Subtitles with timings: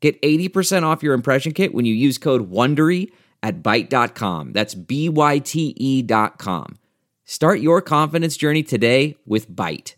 [0.00, 3.10] Get 80% off your impression kit when you use code WONDERY
[3.42, 4.52] at Byte.com.
[4.52, 6.78] That's B-Y-T-E dot com.
[7.24, 9.94] Start your confidence journey today with Byte.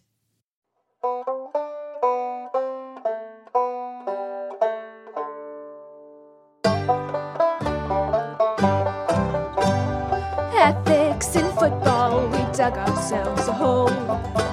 [10.52, 13.88] Ethics in football, we dug ourselves a hole.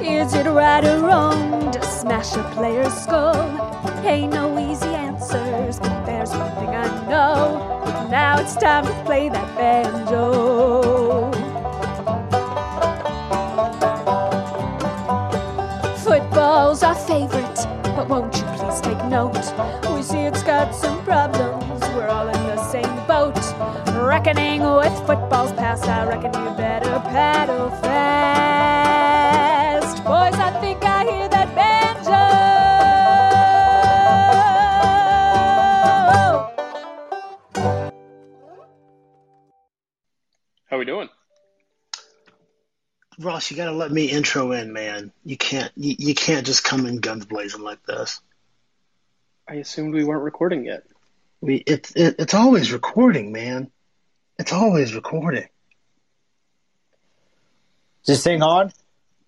[0.02, 3.87] Is it right or wrong to smash a player's skull?
[4.08, 8.08] Ain't no easy answers, but there's one thing I know.
[8.10, 11.30] Now it's time to play that banjo.
[15.98, 19.36] Football's our favorite, but won't you please take note?
[19.94, 23.36] We see it's got some problems, we're all in the same boat.
[24.02, 29.47] Reckoning with football's past, I reckon you better paddle fast.
[40.78, 41.10] How we doing?
[43.18, 45.12] Ross, you gotta let me intro in, man.
[45.26, 48.22] You can't you, you can't just come in guns blazing like this.
[49.50, 50.84] I assumed we weren't recording yet.
[51.42, 53.72] We it's it, it's always recording, man.
[54.38, 55.48] It's always recording.
[58.04, 58.72] Is this thing on?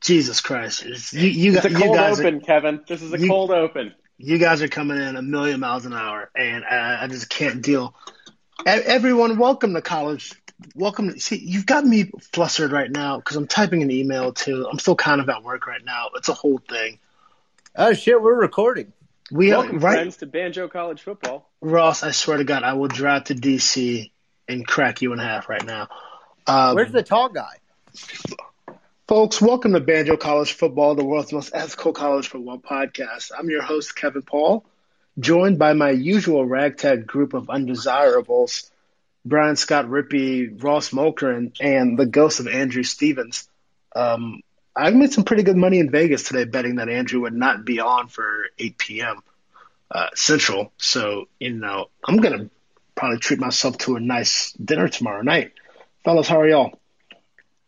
[0.01, 0.83] Jesus Christ!
[0.85, 2.81] It's, you you, It's a cold you guys open, are, Kevin.
[2.87, 3.95] This is a you- cold open.
[4.19, 7.63] you guys are coming in a million miles an hour, and I, I just can't
[7.63, 7.95] deal.
[8.59, 10.31] E- Everyone, welcome to college.
[10.75, 11.13] Welcome.
[11.13, 14.67] To, see, you've got me flustered right now because I'm typing an email too.
[14.69, 16.09] I'm still kind of at work right now.
[16.15, 16.99] It's a whole thing.
[17.75, 18.93] Oh shit, we're recording.
[19.31, 21.47] We Welcome, right, friends, to Banjo College Football.
[21.61, 22.01] Ross.
[22.03, 24.09] I swear to God, I will drive to DC
[24.47, 25.87] and crack you in half right now.
[26.47, 27.57] Um, Where's the tall guy?
[29.07, 33.31] Folks, welcome to Banjo College Football, the world's most ethical college football podcast.
[33.37, 34.65] I'm your host, Kevin Paul,
[35.19, 38.71] joined by my usual ragtag group of undesirables,
[39.29, 43.47] Brian Scott Rippey, Ross Mulkern, and the ghost of Andrew Stevens.
[43.95, 44.41] Um,
[44.75, 47.79] I made some pretty good money in Vegas today betting that Andrew would not be
[47.79, 49.21] on for 8 p.m.
[49.91, 50.71] Uh, Central.
[50.77, 52.49] So, you know, I'm going to
[52.95, 55.53] probably treat myself to a nice dinner tomorrow night.
[56.03, 56.79] Fellas, how are y'all?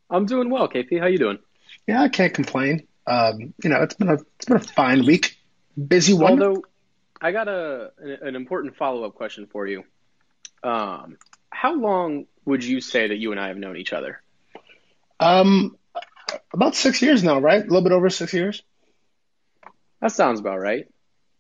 [0.09, 0.99] I'm doing well, KP.
[0.99, 1.39] How you doing?
[1.87, 2.87] Yeah, I can't complain.
[3.07, 5.37] Um, you know, it's been a it's been a fine week,
[5.75, 6.33] busy one.
[6.33, 6.63] Although,
[7.19, 9.83] I got a an important follow up question for you.
[10.63, 11.17] Um,
[11.51, 14.21] how long would you say that you and I have known each other?
[15.21, 15.77] um,
[16.53, 17.61] about six years now, right?
[17.61, 18.63] A little bit over six years.
[20.01, 20.87] That sounds about right.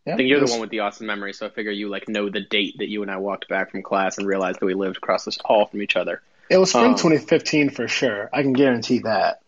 [0.05, 2.07] Yeah, I think you're the one with the awesome memory, so I figure you like
[2.07, 4.73] know the date that you and I walked back from class and realized that we
[4.73, 6.21] lived across this hall from each other.
[6.49, 8.29] It was spring um, 2015 for sure.
[8.33, 9.41] I can guarantee that.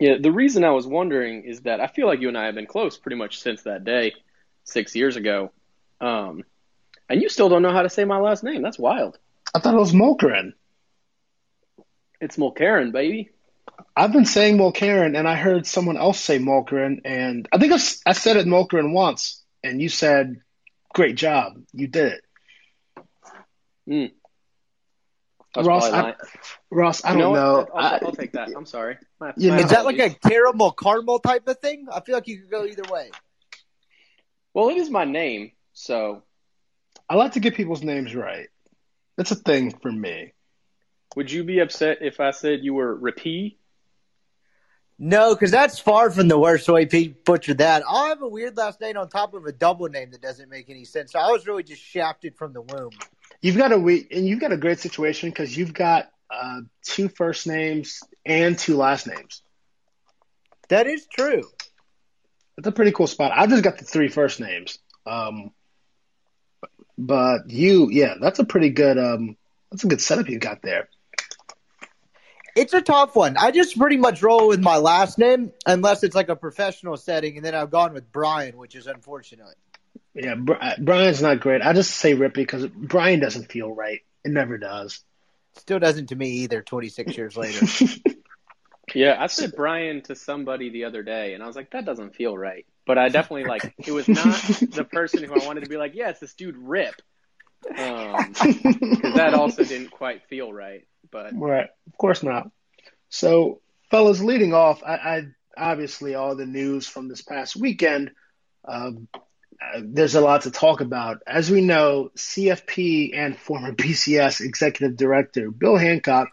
[0.00, 2.54] Yeah, the reason I was wondering is that I feel like you and I have
[2.54, 4.14] been close pretty much since that day,
[4.64, 5.52] six years ago.
[6.00, 6.42] Um,
[7.08, 8.62] and you still don't know how to say my last name.
[8.62, 9.18] That's wild.
[9.54, 10.52] I thought it was Mulkeren.
[12.20, 13.30] It's Mulcairn, baby.
[13.96, 18.12] I've been saying Mulkeren, and I heard someone else say Mulkeren, and I think I
[18.12, 20.40] said it Mulkeren once, and you said,
[20.92, 23.04] "Great job, you did it."
[23.88, 24.12] Mm.
[25.56, 26.14] Ross, I-
[26.70, 27.36] Ross, I You don't what?
[27.38, 27.68] know.
[27.74, 28.48] I'll, I- I'll take that.
[28.56, 28.96] I'm sorry.
[29.20, 31.86] My, You my know- Is that like a caramel caramel type of thing?
[31.92, 33.10] I feel like you could go either way.
[34.52, 36.22] Well, it is my name, so
[37.08, 38.48] I like to get people's names right.
[39.16, 40.32] That's a thing for me.
[41.16, 43.56] would you be upset if I said you were Rapee?
[44.98, 47.82] No, because that's far from the worst way Pete butchered that.
[47.88, 50.70] I have a weird last name on top of a double name that doesn't make
[50.70, 51.12] any sense.
[51.12, 52.90] So I was really just shafted from the womb.
[53.42, 57.08] You've got a we and you've got a great situation because you've got uh, two
[57.08, 59.42] first names and two last names.
[60.68, 61.42] That is true.
[62.56, 63.32] That's a pretty cool spot.
[63.34, 64.78] I've just got the three first names.
[65.06, 65.50] Um,
[66.96, 68.98] but you, yeah, that's a pretty good.
[68.98, 69.36] Um,
[69.70, 70.88] that's a good setup you got there.
[72.56, 73.36] It's a tough one.
[73.36, 77.36] I just pretty much roll with my last name unless it's like a professional setting,
[77.36, 79.56] and then I've gone with Brian, which is unfortunate.
[80.14, 81.62] Yeah, uh, Brian's not great.
[81.62, 84.02] I just say Rippy because Brian doesn't feel right.
[84.24, 85.02] It never does.
[85.56, 86.62] Still doesn't to me either.
[86.62, 87.66] Twenty six years later.
[88.94, 92.14] Yeah, I said Brian to somebody the other day, and I was like, that doesn't
[92.14, 92.66] feel right.
[92.86, 95.94] But I definitely like it was not the person who I wanted to be like,
[95.94, 96.94] yeah, it's this dude Rip.
[97.66, 100.86] because that also didn't quite feel right.
[101.10, 101.68] But Right.
[101.86, 102.50] Of course not.
[103.08, 103.60] So,
[103.90, 105.22] fellas, leading off, I, I
[105.56, 108.10] obviously all the news from this past weekend.
[108.66, 109.08] Um,
[109.62, 111.22] uh, there's a lot to talk about.
[111.26, 116.28] As we know, CFP and former BCS executive director Bill Hancock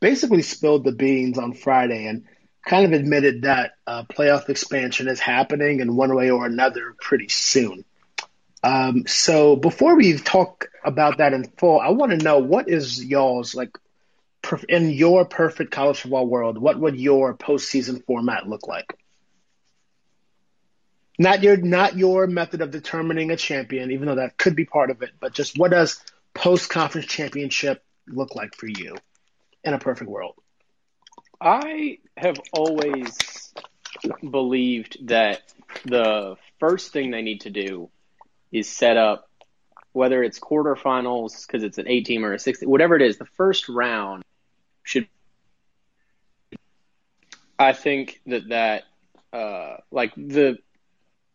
[0.00, 2.24] basically spilled the beans on Friday and
[2.64, 7.28] kind of admitted that uh, playoff expansion is happening in one way or another pretty
[7.28, 7.84] soon.
[8.62, 13.02] Um, so before we talk about that in full, I want to know what is
[13.02, 13.76] y'all's like
[14.42, 16.58] perf- in your perfect college football world.
[16.58, 18.94] What would your postseason format look like?
[21.18, 24.90] Not your not your method of determining a champion, even though that could be part
[24.90, 26.02] of it, but just what does
[26.34, 28.96] post conference championship look like for you
[29.64, 30.34] in a perfect world?
[31.40, 33.52] I have always
[34.28, 35.40] believed that
[35.84, 37.90] the first thing they need to do
[38.52, 39.28] is set up
[39.92, 43.16] whether it's quarterfinals because it's an eight team or a six, whatever it is.
[43.18, 44.22] The first round
[44.82, 45.08] should.
[47.58, 48.84] I think that that
[49.32, 50.58] uh, like the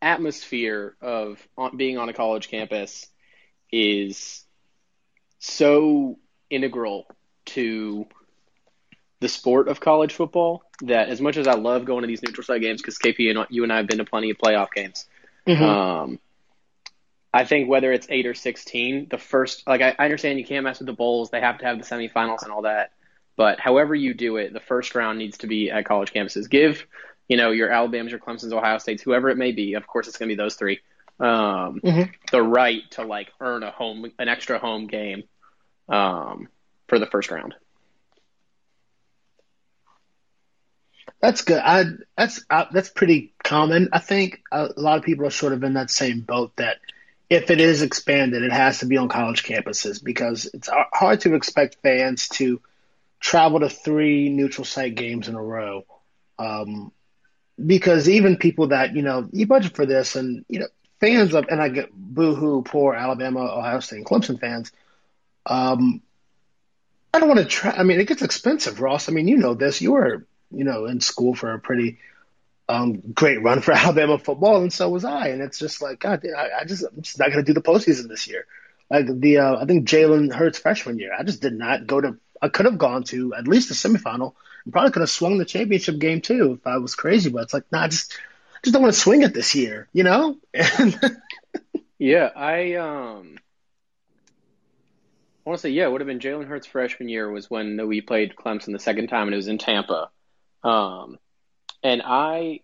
[0.02, 3.07] atmosphere of being on a college campus
[3.72, 4.46] is
[5.40, 6.18] so
[6.50, 7.07] integral
[7.46, 8.06] to
[9.21, 12.44] the sport of college football that as much as I love going to these neutral
[12.44, 15.07] site games because KP and you and I have been to plenty of playoff games,
[15.63, 16.19] um,
[17.33, 20.63] I think whether it's eight or sixteen, the first like I, I understand you can't
[20.63, 22.91] mess with the bowls; they have to have the semifinals and all that.
[23.38, 26.50] But however you do it, the first round needs to be at college campuses.
[26.50, 26.85] Give
[27.27, 29.73] you know your Alabamas, your Clemson's, Ohio States, whoever it may be.
[29.73, 30.79] Of course, it's going to be those three.
[31.19, 31.79] Um,
[32.31, 35.23] The right to like earn a home, an extra home game
[35.89, 36.47] um,
[36.88, 37.56] for the first round.
[41.25, 41.57] That's good.
[41.57, 41.86] I
[42.16, 43.89] that's uh, that's pretty common.
[43.92, 46.77] I think a lot of people are sort of in that same boat that
[47.31, 51.33] if it is expanded, it has to be on college campuses because it's hard to
[51.33, 52.62] expect fans to
[53.19, 55.88] travel to three neutral site games in a row.
[56.38, 56.92] Um,
[57.57, 60.68] because even people that you know you budget for this, and you know
[61.00, 64.71] fans of, and I get boohoo, poor Alabama, Ohio State, and Clemson fans.
[65.48, 66.04] Um,
[67.12, 67.71] I don't want to try.
[67.71, 69.10] I mean, it gets expensive, Ross.
[69.10, 69.81] I mean, you know this.
[69.81, 72.00] You were, you know, in school for a pretty
[72.68, 75.30] um, great run for Alabama football, and so was I.
[75.30, 77.62] And it's just like, God, I, I just, I'm just not going to do the
[77.62, 78.45] postseason this year.
[78.89, 82.18] Like the, uh, I think Jalen Hurts freshman year, I just did not go to.
[82.42, 84.33] I could have gone to at least the semifinal,
[84.63, 87.30] and probably could have swung the championship game too if I was crazy.
[87.30, 88.13] But it's like, nah, I just,
[88.53, 90.38] I just don't want to swing it this year, you know.
[91.97, 93.38] Yeah, I um
[95.45, 97.88] I want to say yeah, it would have been Jalen Hurts' freshman year was when
[97.88, 100.09] we played Clemson the second time, and it was in Tampa.
[100.65, 101.19] Um,
[101.83, 102.62] and I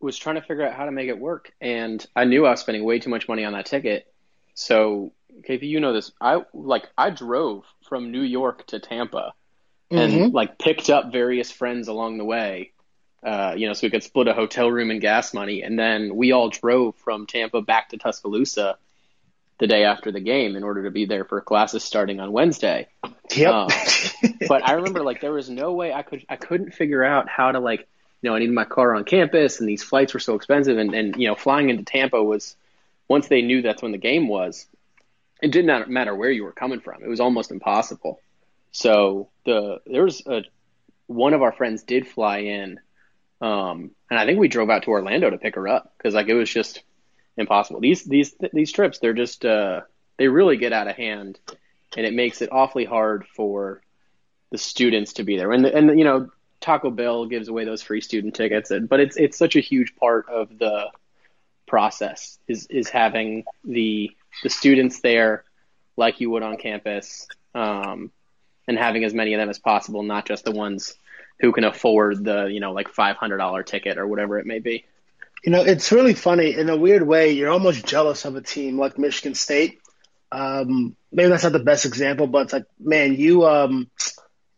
[0.00, 2.60] was trying to figure out how to make it work, and I knew I was
[2.60, 4.06] spending way too much money on that ticket.
[4.54, 5.12] So,
[5.48, 6.12] KP, you know this.
[6.20, 9.34] I like I drove from New York to Tampa,
[9.90, 10.32] and Mhm.
[10.32, 12.72] like picked up various friends along the way.
[13.22, 16.16] Uh, you know, so we could split a hotel room and gas money, and then
[16.16, 18.78] we all drove from Tampa back to Tuscaloosa
[19.62, 22.88] the day after the game in order to be there for classes starting on Wednesday.
[23.30, 23.54] yep.
[23.54, 23.68] Um,
[24.48, 27.52] But I remember like there was no way I could I couldn't figure out how
[27.52, 27.86] to like
[28.20, 30.92] you know I needed my car on campus and these flights were so expensive and
[30.92, 32.56] and you know flying into Tampa was
[33.06, 34.66] once they knew that's when the game was
[35.40, 38.20] it did not matter where you were coming from it was almost impossible.
[38.72, 40.42] So the there was a
[41.06, 42.80] one of our friends did fly in
[43.40, 46.26] um, and I think we drove out to Orlando to pick her up because like
[46.26, 46.82] it was just
[47.36, 47.80] impossible.
[47.80, 49.82] These these these trips they're just uh,
[50.18, 51.38] they really get out of hand,
[51.96, 53.82] and it makes it awfully hard for
[54.50, 55.52] the students to be there.
[55.52, 59.16] And and you know Taco Bell gives away those free student tickets, and, but it's
[59.16, 60.90] it's such a huge part of the
[61.66, 64.10] process is is having the
[64.42, 65.44] the students there
[65.96, 68.10] like you would on campus, um,
[68.66, 70.94] and having as many of them as possible, not just the ones
[71.40, 74.58] who can afford the you know like five hundred dollar ticket or whatever it may
[74.58, 74.84] be.
[75.42, 76.54] You know, it's really funny.
[76.54, 79.80] In a weird way, you're almost jealous of a team like Michigan State.
[80.30, 83.90] Um, maybe that's not the best example, but it's like, man, you um,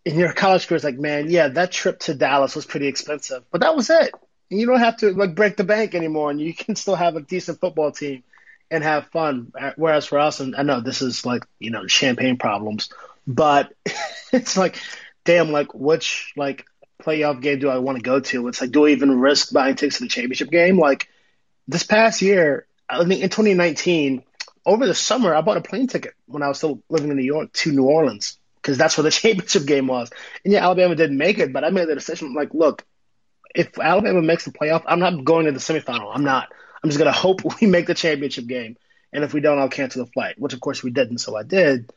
[0.04, 3.42] in your college career, it's like, man, yeah, that trip to Dallas was pretty expensive,
[3.50, 4.12] but that was it.
[4.50, 7.16] And you don't have to like break the bank anymore, and you can still have
[7.16, 8.22] a decent football team
[8.70, 9.52] and have fun.
[9.76, 12.90] Whereas for us, and I know this is like you know champagne problems,
[13.26, 13.72] but
[14.32, 14.78] it's like,
[15.24, 16.66] damn, like which like
[17.04, 18.48] playoff game do I want to go to?
[18.48, 20.78] It's like, do I even risk buying tickets to the championship game?
[20.78, 21.08] Like
[21.68, 24.22] this past year, I think in 2019,
[24.66, 27.24] over the summer, I bought a plane ticket when I was still living in New
[27.24, 30.10] York to New Orleans because that's where the championship game was.
[30.44, 32.84] And yeah, Alabama didn't make it, but I made the decision like, look,
[33.54, 36.10] if Alabama makes the playoff, I'm not going to the semifinal.
[36.12, 36.48] I'm not.
[36.82, 38.76] I'm just gonna hope we make the championship game.
[39.12, 40.38] and if we don't, I'll cancel the flight.
[40.38, 41.92] Which of course we didn't, so I did.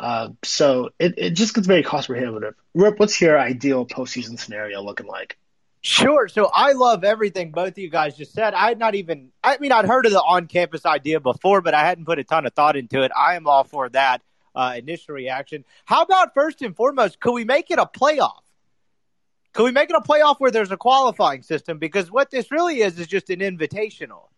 [0.00, 2.54] Uh, so it, it just gets very cost prohibitive.
[2.74, 5.36] Rip, what's your ideal postseason scenario looking like?
[5.82, 6.26] Sure.
[6.26, 8.54] So I love everything both of you guys just said.
[8.54, 11.74] I had not even, I mean, I'd heard of the on campus idea before, but
[11.74, 13.12] I hadn't put a ton of thought into it.
[13.14, 14.22] I am all for that
[14.54, 15.66] uh, initial reaction.
[15.84, 18.40] How about first and foremost, could we make it a playoff?
[19.52, 21.78] Could we make it a playoff where there's a qualifying system?
[21.78, 24.28] Because what this really is is just an invitational.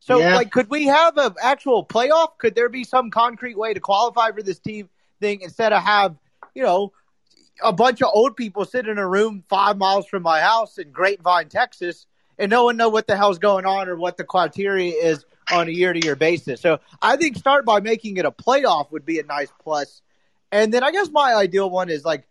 [0.00, 0.36] So, yeah.
[0.36, 2.38] like, could we have an actual playoff?
[2.38, 4.88] Could there be some concrete way to qualify for this team
[5.20, 6.16] thing instead of have,
[6.54, 6.92] you know,
[7.62, 10.92] a bunch of old people sit in a room five miles from my house in
[10.92, 12.06] Grapevine, Texas,
[12.38, 15.68] and no one know what the hell's going on or what the criteria is on
[15.68, 16.60] a year to year basis.
[16.60, 20.02] So I think start by making it a playoff would be a nice plus.
[20.52, 22.26] And then I guess my ideal one is like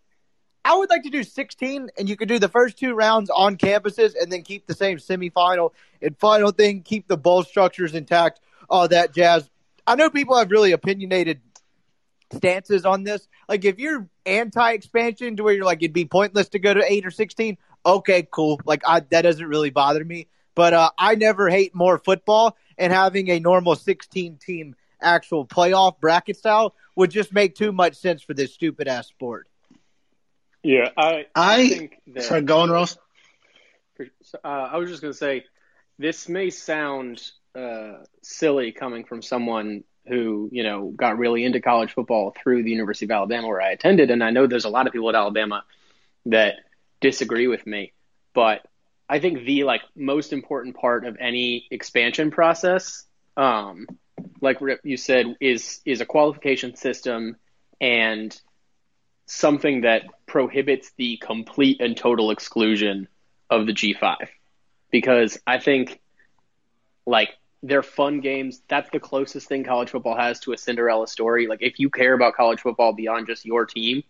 [0.63, 3.55] I would like to do 16 and you could do the first two rounds on
[3.55, 8.41] campuses and then keep the same semifinal and final thing, keep the bowl structures intact,
[8.69, 9.49] all that jazz.
[9.85, 11.39] I know people have really opinionated
[12.31, 13.27] stances on this.
[13.47, 17.05] Like if you're anti-expansion to where you're like it'd be pointless to go to eight
[17.05, 18.59] or sixteen, okay, cool.
[18.65, 20.27] Like I, that doesn't really bother me.
[20.55, 25.99] But uh, I never hate more football, and having a normal 16 team actual playoff
[25.99, 29.47] bracket style would just make too much sense for this stupid ass sport.
[30.63, 32.97] Yeah, I I, think that, sorry, go on, Ross.
[33.99, 35.45] Uh, I was just going to say
[35.99, 37.21] this may sound
[37.55, 42.71] uh, silly coming from someone who, you know, got really into college football through the
[42.71, 44.11] University of Alabama where I attended.
[44.11, 45.63] And I know there's a lot of people at Alabama
[46.27, 46.55] that
[46.99, 47.93] disagree with me.
[48.33, 48.65] But
[49.09, 53.03] I think the like most important part of any expansion process,
[53.35, 53.87] um,
[54.41, 57.37] like you said, is is a qualification system
[57.79, 58.39] and
[59.25, 63.07] something that prohibits the complete and total exclusion
[63.49, 64.15] of the G5.
[64.89, 65.99] Because I think
[67.05, 67.29] like
[67.63, 68.61] they're fun games.
[68.67, 71.47] That's the closest thing college football has to a Cinderella story.
[71.47, 74.03] Like if you care about college football beyond just your team,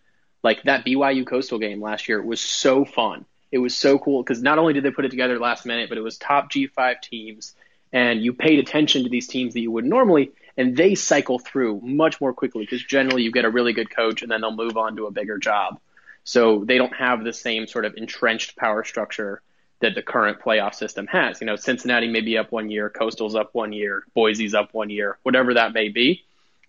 [0.44, 3.26] like that BYU Coastal game last year was so fun.
[3.52, 5.98] It was so cool because not only did they put it together last minute, but
[5.98, 7.56] it was top G5 teams,
[7.94, 11.80] and you paid attention to these teams that you would normally, and they cycle through
[11.82, 14.76] much more quickly because generally you get a really good coach and then they'll move
[14.76, 15.80] on to a bigger job.
[16.26, 19.42] So they don't have the same sort of entrenched power structure
[19.80, 21.40] that the current playoff system has.
[21.40, 24.90] You know, Cincinnati may be up one year, Coastal's up one year, Boise's up one
[24.90, 26.24] year, whatever that may be.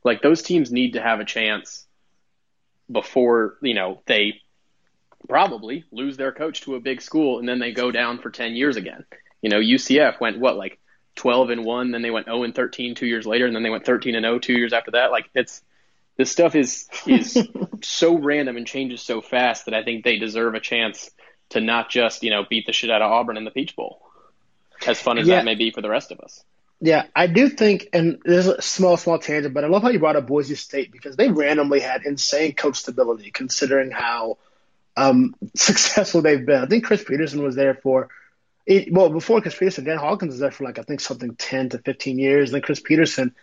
[0.05, 1.87] Like those teams need to have a chance
[2.91, 4.41] before, you know, they
[5.29, 8.55] probably lose their coach to a big school and then they go down for 10
[8.55, 9.05] years again.
[9.43, 10.79] You know, UCF went what like
[11.17, 13.71] 12 and 1, then they went 0 and 13 2 years later and then they
[13.71, 15.11] went 13 and 0 2 years after that.
[15.11, 15.63] Like it's
[16.17, 17.39] this stuff is is
[17.83, 21.11] so random and changes so fast that I think they deserve a chance
[21.51, 24.03] to not just you know beat the shit out of Auburn in the Peach Bowl,
[24.87, 25.37] as fun as yeah.
[25.37, 26.45] that may be for the rest of us.
[26.81, 29.99] Yeah, I do think, and there's a small, small tangent, but I love how you
[29.99, 34.39] brought up Boise State because they randomly had insane coach stability considering how
[34.97, 36.63] um, successful they've been.
[36.63, 38.09] I think Chris Petersen was there for,
[38.93, 41.79] well, before Chris Petersen, Dan Hawkins was there for like, I think something 10 to
[41.79, 42.53] 15 years.
[42.53, 43.35] Then Chris Petersen,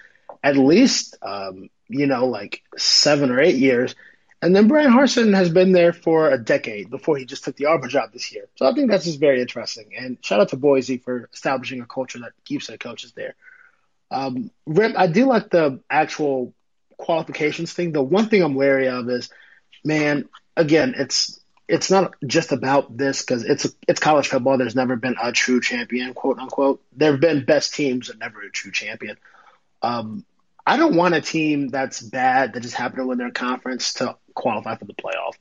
[0.41, 3.95] at least, um, you know, like seven or eight years.
[4.45, 7.65] And then Bryan Harsin has been there for a decade before he just took the
[7.65, 8.47] Auburn job this year.
[8.57, 9.93] So I think that's just very interesting.
[9.97, 13.33] And shout out to Boise for establishing a culture that keeps their coaches there.
[14.11, 16.53] Um, Rip, I do like the actual
[16.95, 17.91] qualifications thing.
[17.91, 19.31] The one thing I'm wary of is,
[19.83, 24.59] man, again, it's it's not just about this because it's it's college football.
[24.59, 26.83] There's never been a true champion, quote unquote.
[26.95, 29.17] There have been best teams, but never a true champion.
[29.81, 30.23] Um,
[30.67, 34.17] I don't want a team that's bad that just happened to win their conference to
[34.35, 35.33] qualify for the playoff.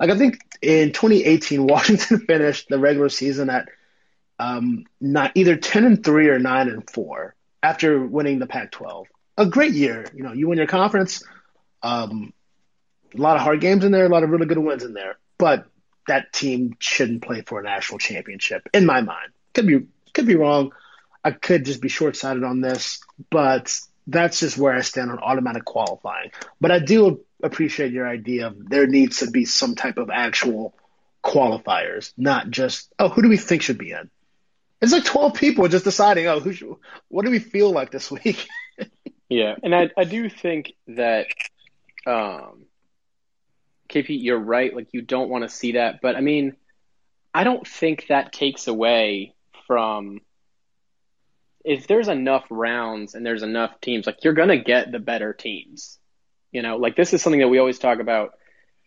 [0.00, 3.68] Like I think in 2018, Washington finished the regular season at
[4.38, 9.06] um, not either 10 and three or nine and four after winning the Pac-12.
[9.38, 10.06] A great year.
[10.14, 11.22] You know, you win your conference.
[11.82, 12.32] Um,
[13.14, 15.18] a lot of hard games in there, a lot of really good wins in there.
[15.38, 15.66] But
[16.06, 19.32] that team shouldn't play for a national championship, in my mind.
[19.54, 20.72] Could be could be wrong.
[21.22, 23.00] I could just be short sighted on this,
[23.30, 26.30] but that's just where I stand on automatic qualifying.
[26.60, 30.74] But I do appreciate your idea of there needs to be some type of actual
[31.24, 34.10] qualifiers, not just oh, who do we think should be in?
[34.80, 36.74] It's like twelve people just deciding oh, who should,
[37.08, 38.46] what do we feel like this week?
[39.28, 41.26] yeah, and I I do think that
[42.06, 42.66] um,
[43.88, 44.74] KP, you're right.
[44.74, 46.56] Like you don't want to see that, but I mean,
[47.34, 49.34] I don't think that takes away
[49.66, 50.20] from
[51.64, 55.98] if there's enough rounds and there's enough teams, like you're gonna get the better teams.
[56.56, 58.32] You know, like this is something that we always talk about.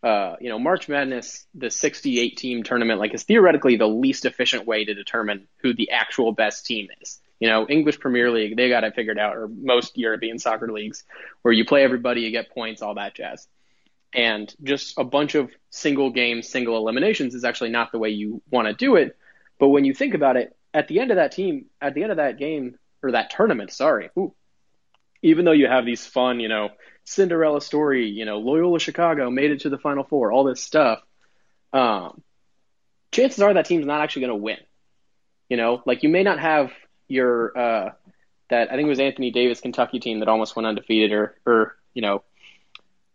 [0.01, 4.65] Uh, you know, March Madness, the 68 team tournament, like is theoretically the least efficient
[4.65, 7.19] way to determine who the actual best team is.
[7.39, 11.03] You know, English Premier League, they got it figured out, or most European soccer leagues,
[11.43, 13.47] where you play everybody, you get points, all that jazz.
[14.15, 18.41] And just a bunch of single games, single eliminations is actually not the way you
[18.49, 19.15] want to do it.
[19.59, 22.09] But when you think about it, at the end of that team, at the end
[22.09, 24.33] of that game, or that tournament, sorry, ooh,
[25.21, 26.69] even though you have these fun, you know,
[27.09, 31.01] Cinderella story, you know, Loyola Chicago made it to the Final Four, all this stuff,
[31.73, 32.21] um,
[33.11, 34.57] chances are that team's not actually going to win.
[35.49, 36.71] You know, like you may not have
[37.07, 37.91] your uh,
[38.49, 41.75] that I think it was Anthony Davis Kentucky team that almost went undefeated, or or
[41.95, 42.23] you know,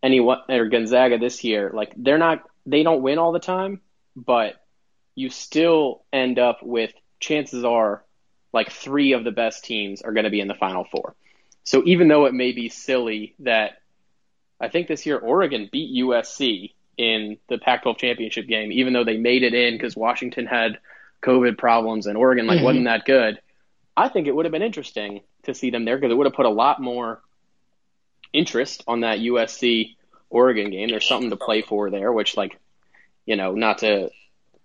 [0.02, 1.70] any or Gonzaga this year.
[1.72, 3.80] Like they're not they don't win all the time,
[4.16, 4.54] but
[5.14, 8.04] you still end up with chances are
[8.52, 11.14] like three of the best teams are going to be in the Final Four.
[11.62, 13.78] So even though it may be silly that
[14.64, 19.16] I think this year Oregon beat USC in the Pac-12 championship game, even though they
[19.16, 20.78] made it in because Washington had
[21.22, 22.64] COVID problems and Oregon like mm-hmm.
[22.64, 23.40] wasn't that good.
[23.96, 26.34] I think it would have been interesting to see them there because it would have
[26.34, 27.20] put a lot more
[28.32, 29.96] interest on that USC
[30.30, 30.88] Oregon game.
[30.88, 32.58] There's something to play for there, which like,
[33.24, 34.10] you know, not to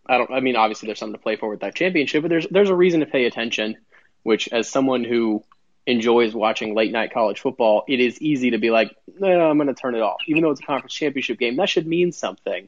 [0.05, 2.47] I don't I mean obviously there's something to play for with that championship, but there's
[2.49, 3.77] there's a reason to pay attention,
[4.23, 5.43] which as someone who
[5.85, 9.67] enjoys watching late night college football, it is easy to be like, no, I'm going
[9.67, 10.21] to turn it off.
[10.27, 12.67] Even though it's a conference championship game, that should mean something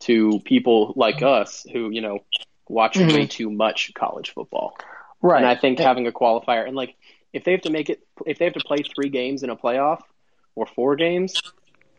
[0.00, 2.20] to people like us who, you know,
[2.68, 3.14] watch mm-hmm.
[3.14, 4.76] way too much college football.
[5.22, 5.38] Right.
[5.38, 6.94] And I think having a qualifier and like
[7.32, 9.56] if they have to make it, if they have to play three games in a
[9.56, 10.00] playoff
[10.54, 11.40] or four games,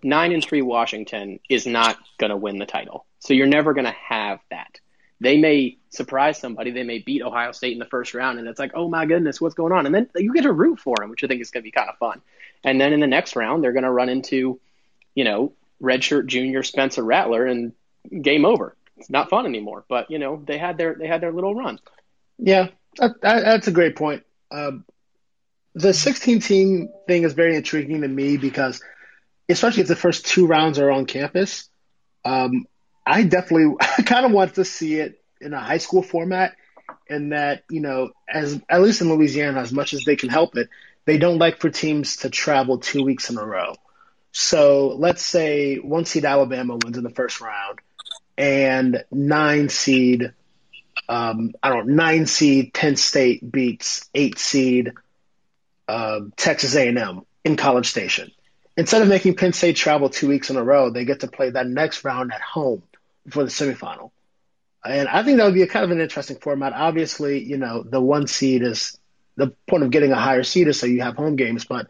[0.04, 3.06] nine and three Washington is not going to win the title.
[3.20, 4.80] So you're never going to have that
[5.20, 6.72] they may surprise somebody.
[6.72, 9.42] They may beat Ohio State in the first round, and it's like, oh my goodness,
[9.42, 9.86] what's going on?
[9.86, 11.72] And then you get to root for them, which I think is going to be
[11.72, 12.22] kind of fun.
[12.64, 14.60] And then in the next round, they're going to run into,
[15.16, 17.74] you know, redshirt junior Spencer Rattler, and
[18.22, 18.76] game over.
[18.98, 19.86] It's not fun anymore.
[19.88, 21.80] But you know, they had their they had their little run.
[22.38, 24.24] Yeah, that, that, that's a great point.
[24.52, 24.86] Um,
[25.76, 28.82] the 16 team thing is very intriguing to me because,
[29.48, 31.70] especially if the first two rounds are on campus,
[32.26, 32.66] um,
[33.10, 36.56] I definitely I kind of want to see it in a high school format,
[37.10, 40.56] and that you know, as at least in Louisiana, as much as they can help
[40.56, 40.70] it,
[41.06, 43.76] they don't like for teams to travel two weeks in a row.
[44.32, 47.80] So let's say one seed Alabama wins in the first round,
[48.38, 50.34] and nine seed,
[51.10, 54.94] um, I don't nine seed Penn State beats eight seed
[55.88, 58.32] uh, Texas A&M in College Station.
[58.78, 61.50] Instead of making Penn State travel two weeks in a row, they get to play
[61.50, 62.84] that next round at home
[63.30, 64.12] for the semifinal.
[64.84, 66.74] And I think that would be a kind of an interesting format.
[66.74, 68.98] Obviously, you know, the one seed is
[69.36, 71.66] the point of getting a higher seed is so you have home games.
[71.66, 71.88] But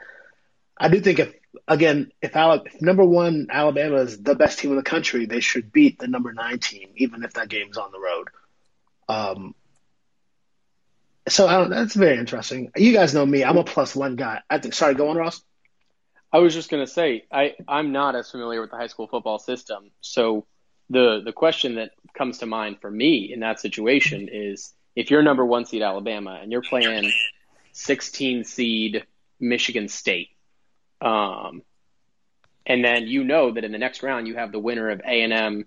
[0.77, 1.33] I do think if
[1.67, 5.71] again, if, if number one Alabama is the best team in the country, they should
[5.71, 8.27] beat the number nine team, even if that game's on the road.
[9.07, 9.55] Um,
[11.27, 12.71] so I don't, that's very interesting.
[12.75, 14.41] You guys know me; I'm a plus one guy.
[14.49, 14.73] I think.
[14.73, 15.43] Sorry, go on, Ross.
[16.31, 19.39] I was just gonna say I I'm not as familiar with the high school football
[19.39, 20.45] system, so
[20.89, 25.21] the the question that comes to mind for me in that situation is if you're
[25.21, 27.11] number one seed Alabama and you're playing
[27.73, 29.05] 16 seed
[29.39, 30.29] Michigan State,
[31.01, 31.61] um,
[32.65, 35.21] and then you know that in the next round you have the winner of A
[35.21, 35.65] and M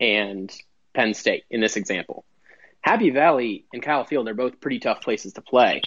[0.00, 0.54] and
[0.94, 2.24] Penn State in this example.
[2.80, 5.82] Happy Valley and Kyle Field are both pretty tough places to play.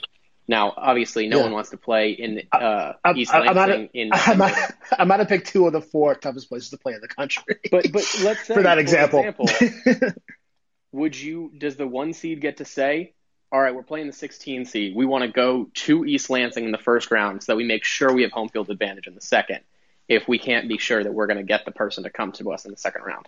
[0.50, 1.44] Now, obviously, no yeah.
[1.44, 3.90] one wants to play in uh, I, East I, Lansing.
[3.94, 6.96] in I might, I might have picked two of the four toughest places to play
[6.96, 7.58] in the country.
[7.70, 10.12] But but let's say for that example, example
[10.92, 11.52] would you?
[11.56, 13.14] Does the one seed get to say,
[13.52, 14.96] "All right, we're playing the 16 seed.
[14.96, 17.84] We want to go to East Lansing in the first round, so that we make
[17.84, 19.60] sure we have home field advantage in the second.
[20.08, 22.54] If we can't be sure that we're going to get the person to come to
[22.54, 23.28] us in the second round."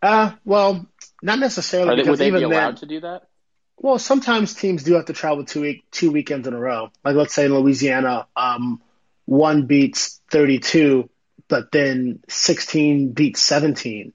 [0.00, 0.86] Uh, well,
[1.22, 2.02] not necessarily.
[2.02, 3.28] They, would they be allowed then, to do that?
[3.78, 6.90] Well, sometimes teams do have to travel two week two weekends in a row.
[7.04, 8.80] Like let's say in Louisiana, um,
[9.26, 11.10] one beats thirty two,
[11.48, 14.12] but then sixteen beats seventeen.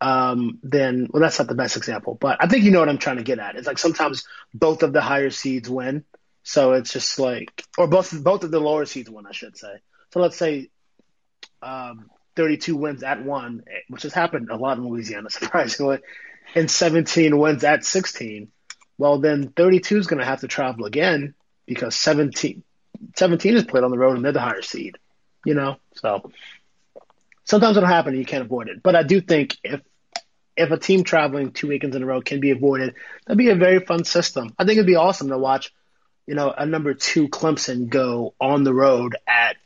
[0.00, 2.98] Um, then well, that's not the best example, but I think you know what I'm
[2.98, 3.56] trying to get at.
[3.56, 6.04] It's like sometimes both of the higher seeds win,
[6.42, 9.74] so it's just like, or both both of the lower seeds win, I should say.
[10.12, 10.70] So let's say
[11.62, 15.98] um, 32 wins at one, which has happened a lot in Louisiana, surprisingly,
[16.54, 18.48] and 17 wins at 16
[18.98, 21.34] well, then 32 is going to have to travel again
[21.66, 22.62] because 17,
[23.16, 24.96] 17 is played on the road and they're the higher seed,
[25.44, 25.76] you know?
[25.94, 26.30] So
[27.44, 28.82] sometimes it'll happen and you can't avoid it.
[28.82, 29.80] But I do think if
[30.56, 32.94] if a team traveling two weekends in a row can be avoided,
[33.26, 34.54] that'd be a very fun system.
[34.56, 35.72] I think it'd be awesome to watch,
[36.26, 39.56] you know, a number two Clemson go on the road at,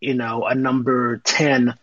[0.00, 1.74] you know, a number 10,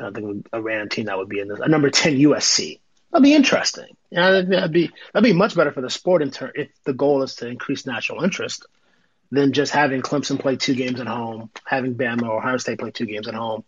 [0.00, 2.80] I don't think a random team that would be in this, a number 10 USC
[3.16, 3.96] that'd be interesting.
[4.10, 6.92] Yeah, that'd, that'd be that'd be much better for the sport in turn if the
[6.92, 8.66] goal is to increase national interest
[9.30, 12.90] than just having Clemson play two games at home, having Bama or Ohio State play
[12.90, 13.64] two games at home.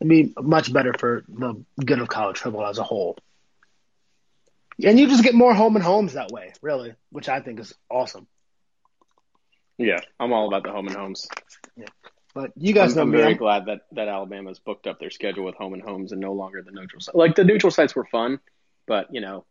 [0.00, 3.18] It'd be much better for the good of college football as a whole.
[4.82, 7.74] And you just get more home and homes that way, really, which I think is
[7.90, 8.28] awesome.
[9.76, 11.28] Yeah, I'm all about the home and homes.
[12.34, 13.16] But you guys I'm, know I'm me.
[13.18, 16.20] very I'm- glad that, that Alabama's booked up their schedule with home and homes and
[16.20, 17.16] no longer the neutral site.
[17.16, 18.38] Like the neutral sites were fun,
[18.88, 19.44] but you know,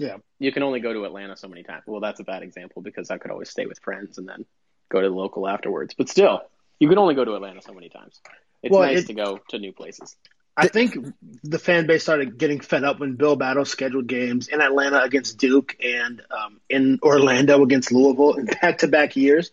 [0.00, 0.16] Yeah.
[0.40, 1.84] you can only go to Atlanta so many times.
[1.86, 4.44] Well, that's a bad example because I could always stay with friends and then
[4.88, 5.94] go to the local afterwards.
[5.96, 6.40] But still,
[6.80, 8.20] you can only go to Atlanta so many times.
[8.62, 10.16] It's Well, nice it- to go to new places.
[10.54, 10.94] I think
[11.42, 15.38] the fan base started getting fed up when Bill Battle scheduled games in Atlanta against
[15.38, 19.50] Duke and um, in Orlando against Louisville in back to back years.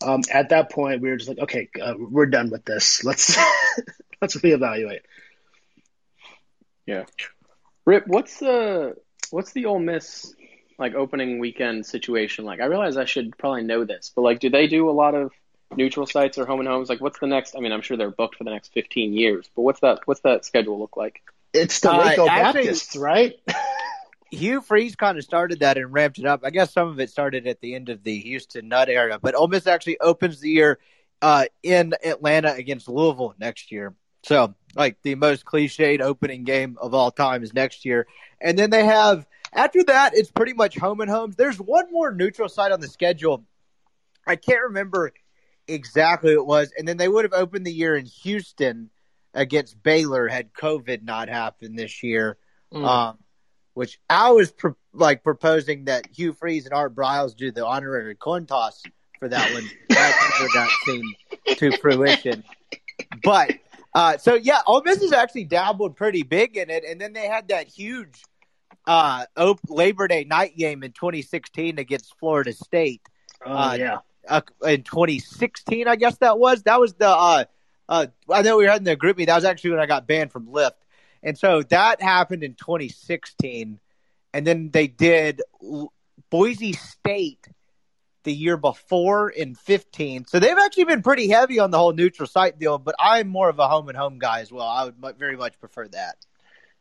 [0.00, 3.02] Um, at that point, we were just like, okay, uh, we're done with this.
[3.02, 3.36] Let's
[4.22, 5.00] let's reevaluate.
[6.86, 7.04] Yeah.
[7.88, 8.96] Rip, what's the
[9.30, 10.34] what's the Ole Miss
[10.78, 12.60] like opening weekend situation like?
[12.60, 15.32] I realize I should probably know this, but like, do they do a lot of
[15.74, 16.90] neutral sites or home and homes?
[16.90, 17.56] Like, what's the next?
[17.56, 20.00] I mean, I'm sure they're booked for the next 15 years, but what's that?
[20.04, 21.22] What's that schedule look like?
[21.54, 23.40] It's the Uh, Waco actually- Baptists, right?
[24.30, 26.42] Hugh Freeze kind of started that and ramped it up.
[26.44, 29.34] I guess some of it started at the end of the Houston Nutt era, but
[29.34, 30.78] Ole Miss actually opens the year
[31.22, 33.94] uh, in Atlanta against Louisville next year.
[34.28, 38.06] So, like the most cliched opening game of all time is next year,
[38.42, 41.34] and then they have after that it's pretty much home and homes.
[41.34, 43.46] There's one more neutral site on the schedule.
[44.26, 45.12] I can't remember
[45.66, 48.90] exactly it was, and then they would have opened the year in Houston
[49.32, 52.36] against Baylor had COVID not happened this year.
[52.84, 53.16] Um,
[53.72, 58.14] which I was pro- like proposing that Hugh Freeze and Art Briles do the honorary
[58.14, 58.82] coin toss
[59.20, 59.64] for that one.
[59.88, 61.14] That never got seen
[61.56, 62.44] to fruition.
[63.22, 63.52] But
[63.98, 67.26] uh, so yeah, Ole Miss has actually dabbled pretty big in it, and then they
[67.26, 68.22] had that huge
[68.86, 73.02] uh, op- Labor Day night game in 2016 against Florida State
[73.44, 73.98] Oh, uh, yeah.
[74.28, 76.62] uh, in 2016, I guess that was.
[76.62, 77.08] That was the.
[77.08, 77.44] Uh,
[77.88, 79.26] uh, I know we were in the group meet.
[79.26, 80.72] That was actually when I got banned from Lyft,
[81.22, 83.78] and so that happened in 2016,
[84.32, 85.92] and then they did L-
[86.30, 87.46] Boise State
[88.28, 90.26] the year before in 15.
[90.26, 92.78] So they've actually been pretty heavy on the whole neutral site deal.
[92.78, 94.66] But I'm more of a home and home guy as well.
[94.66, 96.16] I would very much prefer that.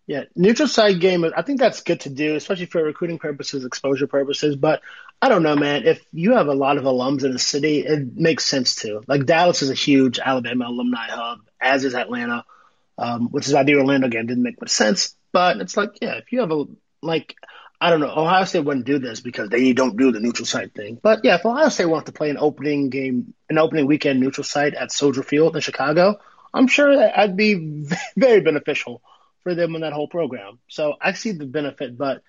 [0.07, 1.25] Yeah, neutral site game.
[1.35, 4.55] I think that's good to do, especially for recruiting purposes, exposure purposes.
[4.55, 4.81] But
[5.21, 5.85] I don't know, man.
[5.85, 9.01] If you have a lot of alums in a city, it makes sense to.
[9.07, 12.45] Like Dallas is a huge Alabama alumni hub, as is Atlanta,
[12.97, 15.15] um, which is why the Orlando game didn't make much sense.
[15.33, 16.65] But it's like, yeah, if you have a
[17.01, 17.35] like,
[17.79, 20.73] I don't know, Ohio State wouldn't do this because they don't do the neutral site
[20.73, 20.99] thing.
[21.01, 24.43] But yeah, if Ohio State wants to play an opening game, an opening weekend neutral
[24.43, 26.19] site at Soldier Field in Chicago,
[26.53, 27.85] I'm sure that I'd be
[28.17, 29.01] very beneficial
[29.43, 30.59] for them in that whole program.
[30.67, 32.23] So I see the benefit, but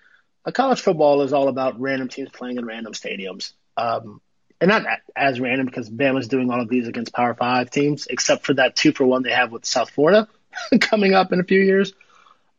[0.52, 3.52] college football is all about random teams playing in random stadiums.
[3.76, 4.20] Um,
[4.61, 4.84] and not
[5.14, 8.74] as random because Bama's doing all of these against Power Five teams, except for that
[8.74, 10.28] two for one they have with South Florida
[10.80, 11.92] coming up in a few years.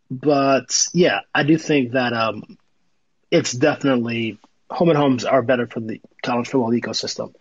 [0.10, 2.58] But yeah, I do think that um,
[3.32, 4.40] it's definitely
[4.70, 7.34] home and homes are better for the college football ecosystem.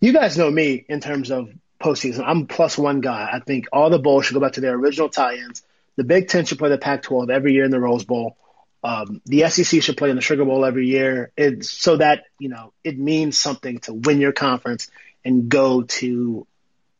[0.00, 1.50] You guys know me in terms of
[1.80, 2.24] postseason.
[2.26, 3.28] I'm plus one guy.
[3.32, 5.62] I think all the bowls should go back to their original tie-ins.
[5.96, 8.36] The Big Ten should play the Pac-12 every year in the Rose Bowl.
[8.84, 11.32] Um, the SEC should play in the Sugar Bowl every year.
[11.36, 14.88] It's so that you know it means something to win your conference
[15.24, 16.46] and go to,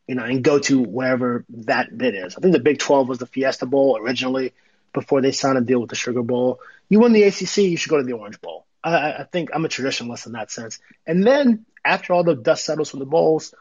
[0.07, 2.35] you know, and go to wherever that bit is.
[2.35, 4.53] I think the Big 12 was the Fiesta Bowl originally
[4.93, 6.59] before they sign a deal with the Sugar Bowl.
[6.89, 8.65] You win the ACC, you should go to the Orange Bowl.
[8.83, 10.79] I- I, think I'm a traditionalist in that sense.
[11.05, 13.53] And then after all the dust settles from the bowls,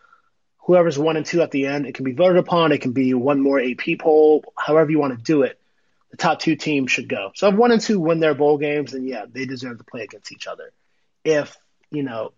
[0.59, 2.73] whoever's one and two at the end, it can be voted upon.
[2.73, 5.59] It can be one more AP poll, however you want to do it.
[6.11, 7.33] The top two teams should go.
[7.35, 10.03] So if one and two win their bowl games, then yeah, they deserve to play
[10.03, 10.73] against each other.
[11.25, 11.57] If,
[11.91, 12.33] you know,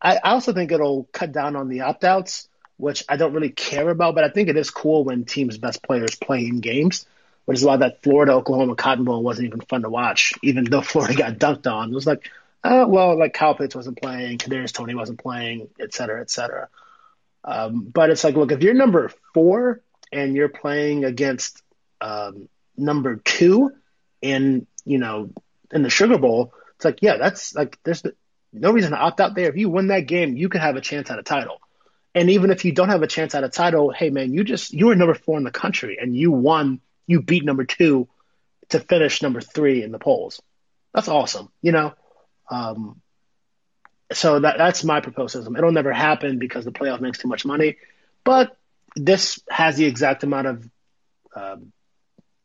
[0.00, 3.50] I, I also think it'll cut down on the opt outs, which I don't really
[3.50, 7.06] care about, but I think it is cool when teams' best players play in games,
[7.46, 10.80] which is why that Florida Oklahoma Cotton Bowl wasn't even fun to watch, even though
[10.82, 11.90] Florida got dunked on.
[11.90, 12.30] It was like,
[12.62, 16.68] uh, well, like Kyle Pitts wasn't playing, Kadarius Toney wasn't playing, et cetera, et cetera.
[17.44, 19.80] Um, but it's like, look, if you're number four
[20.12, 21.62] and you're playing against
[22.00, 23.70] um, number two
[24.20, 25.30] in, you know,
[25.72, 28.02] in the Sugar Bowl, it's like, yeah, that's like, there's
[28.52, 29.48] no reason to opt out there.
[29.48, 31.60] If you win that game, you could have a chance at a title.
[32.14, 34.72] And even if you don't have a chance at a title, hey man, you just
[34.72, 38.08] you were number four in the country and you won, you beat number two
[38.70, 40.40] to finish number three in the polls.
[40.92, 41.94] That's awesome, you know.
[42.50, 43.00] Um,
[44.12, 45.56] so that that's my proposal.
[45.56, 47.76] It'll never happen because the playoff makes too much money,
[48.24, 48.56] but
[48.94, 50.70] this has the exact amount of,
[51.34, 51.72] um,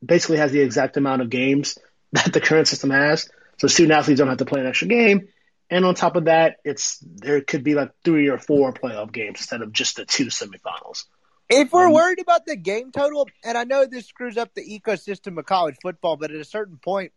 [0.04, 1.78] basically has the exact amount of games
[2.12, 3.30] that the current system has.
[3.58, 5.30] So student athletes don't have to play an extra game.
[5.70, 9.40] And on top of that, it's there could be like three or four playoff games
[9.40, 11.06] instead of just the two semifinals.
[11.52, 14.62] If we're Um, worried about the game total, and I know this screws up the
[14.80, 17.12] ecosystem of college football, but at a certain point,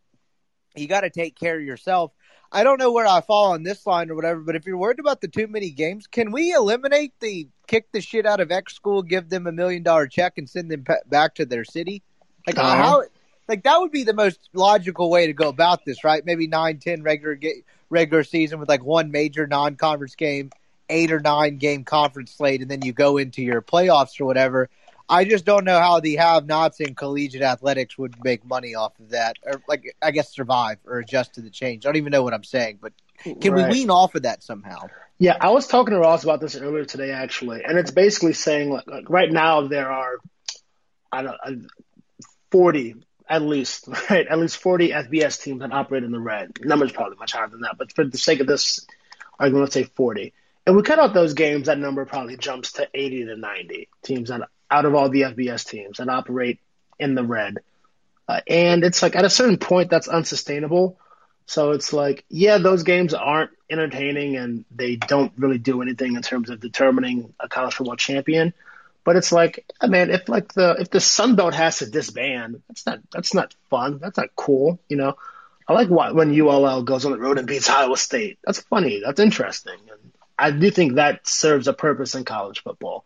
[0.74, 2.10] you got to take care of yourself.
[2.50, 4.98] I don't know where I fall on this line or whatever, but if you're worried
[4.98, 8.74] about the too many games, can we eliminate the kick the shit out of X
[8.74, 12.02] school, give them a million dollar check, and send them back to their city?
[12.46, 12.74] Like Uh-huh.
[12.74, 13.02] how?
[13.46, 16.24] Like that would be the most logical way to go about this, right?
[16.24, 20.50] Maybe nine, ten regular ga- regular season with like one major non conference game,
[20.88, 24.68] eight or nine game conference slate, and then you go into your playoffs or whatever.
[25.08, 28.98] I just don't know how the have nots in collegiate athletics would make money off
[28.98, 31.84] of that, or like I guess survive or adjust to the change.
[31.84, 32.92] I don't even know what I'm saying, but
[33.40, 33.70] can Right.
[33.70, 34.88] we wean off of that somehow?
[35.18, 38.70] Yeah, I was talking to Ross about this earlier today, actually, and it's basically saying
[38.70, 40.18] like, like right now there are,
[41.12, 41.52] I don't, uh,
[42.50, 42.94] forty
[43.28, 44.26] at least, right?
[44.26, 46.58] At least forty FBS teams that operate in the red.
[46.64, 48.86] Numbers probably much higher than that, but for the sake of this
[49.38, 50.32] I'm going to say forty.
[50.66, 54.30] And we cut out those games, that number probably jumps to eighty to ninety teams
[54.30, 56.58] that out of all the FBS teams that operate
[56.98, 57.58] in the red.
[58.26, 60.98] Uh, and it's like at a certain point that's unsustainable.
[61.46, 66.22] So it's like, yeah, those games aren't entertaining and they don't really do anything in
[66.22, 68.54] terms of determining a college football champion.
[69.04, 72.86] But it's like, man, if like the if the Sun Belt has to disband, that's
[72.86, 73.98] not that's not fun.
[73.98, 74.80] That's not cool.
[74.88, 75.18] You know,
[75.68, 78.38] I like when ULL goes on the road and beats Iowa State.
[78.44, 79.02] That's funny.
[79.04, 79.76] That's interesting.
[79.90, 80.03] And
[80.38, 83.04] I do think that serves a purpose in college football.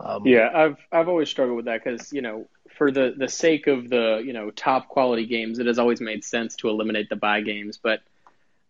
[0.00, 3.66] Um, Yeah, I've I've always struggled with that because you know for the the sake
[3.66, 7.16] of the you know top quality games, it has always made sense to eliminate the
[7.16, 7.78] buy games.
[7.82, 8.00] But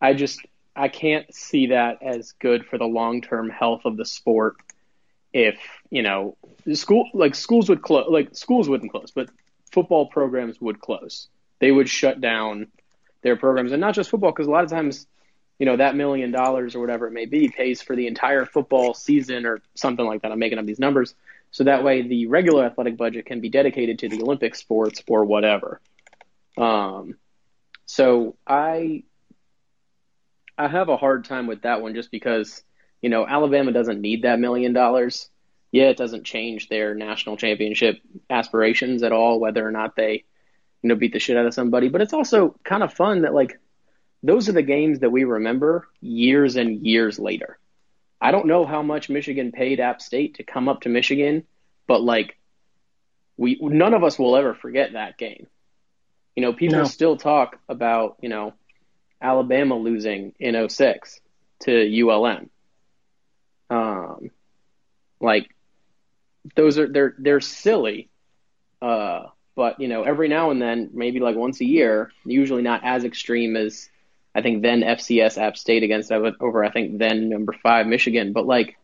[0.01, 0.41] I just
[0.75, 4.57] I can't see that as good for the long term health of the sport.
[5.33, 5.59] If
[5.91, 6.37] you know
[6.73, 9.29] school like schools would close like schools wouldn't close, but
[9.71, 11.29] football programs would close.
[11.59, 12.69] They would shut down
[13.23, 15.07] their programs, and not just football because a lot of times
[15.59, 18.95] you know, that million dollars or whatever it may be pays for the entire football
[18.95, 20.31] season or something like that.
[20.31, 21.15] I'm making up these numbers.
[21.51, 25.25] So that way the regular athletic budget can be dedicated to the Olympic sports or
[25.25, 25.81] whatever.
[26.57, 27.17] Um,
[27.87, 29.05] so I,
[30.57, 32.63] I have a hard time with that one just because,
[33.01, 35.29] you know, Alabama doesn't need that million dollars.
[35.73, 40.25] Yeah, it doesn't change their national championship aspirations at all, whether or not they,
[40.83, 41.89] you know, beat the shit out of somebody.
[41.89, 43.59] But it's also kind of fun that like,
[44.23, 47.59] those are the games that we remember years and years later.
[48.21, 51.45] I don't know how much Michigan paid App State to come up to Michigan,
[51.87, 52.37] but like
[53.37, 55.47] we none of us will ever forget that game.
[56.37, 56.85] You know, people No.
[56.85, 58.55] still talk about, you know,
[59.21, 61.21] Alabama losing in 06
[61.61, 62.51] to ULM.
[63.71, 64.31] Um
[65.21, 65.49] like
[66.57, 68.09] those are they're they're silly.
[68.81, 69.25] Uh
[69.57, 73.05] but you know, every now and then, maybe like once a year, usually not as
[73.05, 73.89] extreme as
[74.35, 78.47] I think then FCS App State against over I think then number five Michigan, but
[78.47, 78.77] like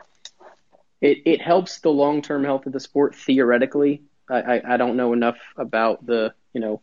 [1.00, 4.02] it it helps the long term health of the sport theoretically.
[4.28, 6.80] I, I I don't know enough about the you know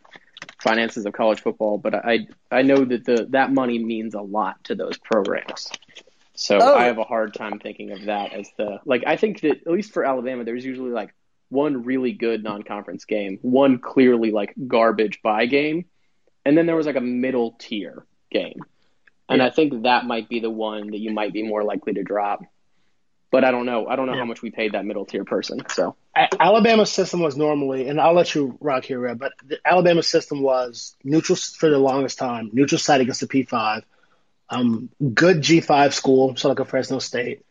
[0.61, 4.63] finances of college football, but I I know that the that money means a lot
[4.65, 5.69] to those programs.
[6.33, 6.75] So Oh.
[6.75, 9.71] I have a hard time thinking of that as the like I think that at
[9.71, 11.13] least for Alabama there's usually like
[11.49, 15.85] one really good non conference game, one clearly like garbage buy game,
[16.45, 18.61] and then there was like a middle tier game.
[19.29, 19.47] And Yeah.
[19.47, 22.43] I think that might be the one that you might be more likely to drop.
[23.31, 23.87] But I don't know.
[23.87, 24.19] I don't know Yeah.
[24.19, 25.61] how much we paid that middle tier person.
[25.69, 30.07] So Alabama's system was normally, and I'll let you rock here, Red, but the Alabama's
[30.07, 33.83] system was neutral for the longest time, neutral site against the P5,
[34.49, 37.45] um, good G5 school, so like a Fresno State,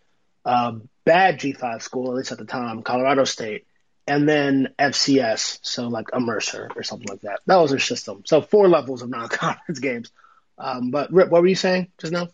[0.44, 0.72] uh,
[1.06, 3.64] bad G5 school, at least at the time, Colorado State,
[4.06, 7.40] and then FCS, so like a Mercer or something like that.
[7.46, 8.22] That was their system.
[8.26, 10.12] So four levels of non-conference games.
[10.60, 12.28] Um, but Rip, what were you saying just now?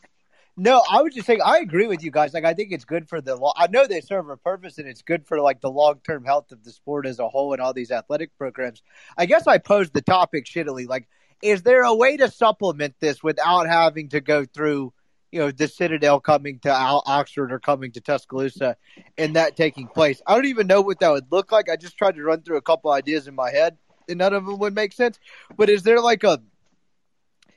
[0.59, 2.33] No, I was just saying I agree with you guys.
[2.33, 3.37] Like I think it's good for the.
[3.37, 6.25] lo- I know they serve a purpose, and it's good for like the long term
[6.25, 8.83] health of the sport as a whole and all these athletic programs.
[9.19, 10.89] I guess I posed the topic shittily.
[10.89, 11.09] Like,
[11.43, 14.95] is there a way to supplement this without having to go through,
[15.31, 18.77] you know, the Citadel coming to Oxford or coming to Tuscaloosa,
[19.19, 20.23] and that taking place?
[20.27, 21.69] I don't even know what that would look like.
[21.69, 23.77] I just tried to run through a couple ideas in my head,
[24.09, 25.19] and none of them would make sense.
[25.55, 26.41] But is there like a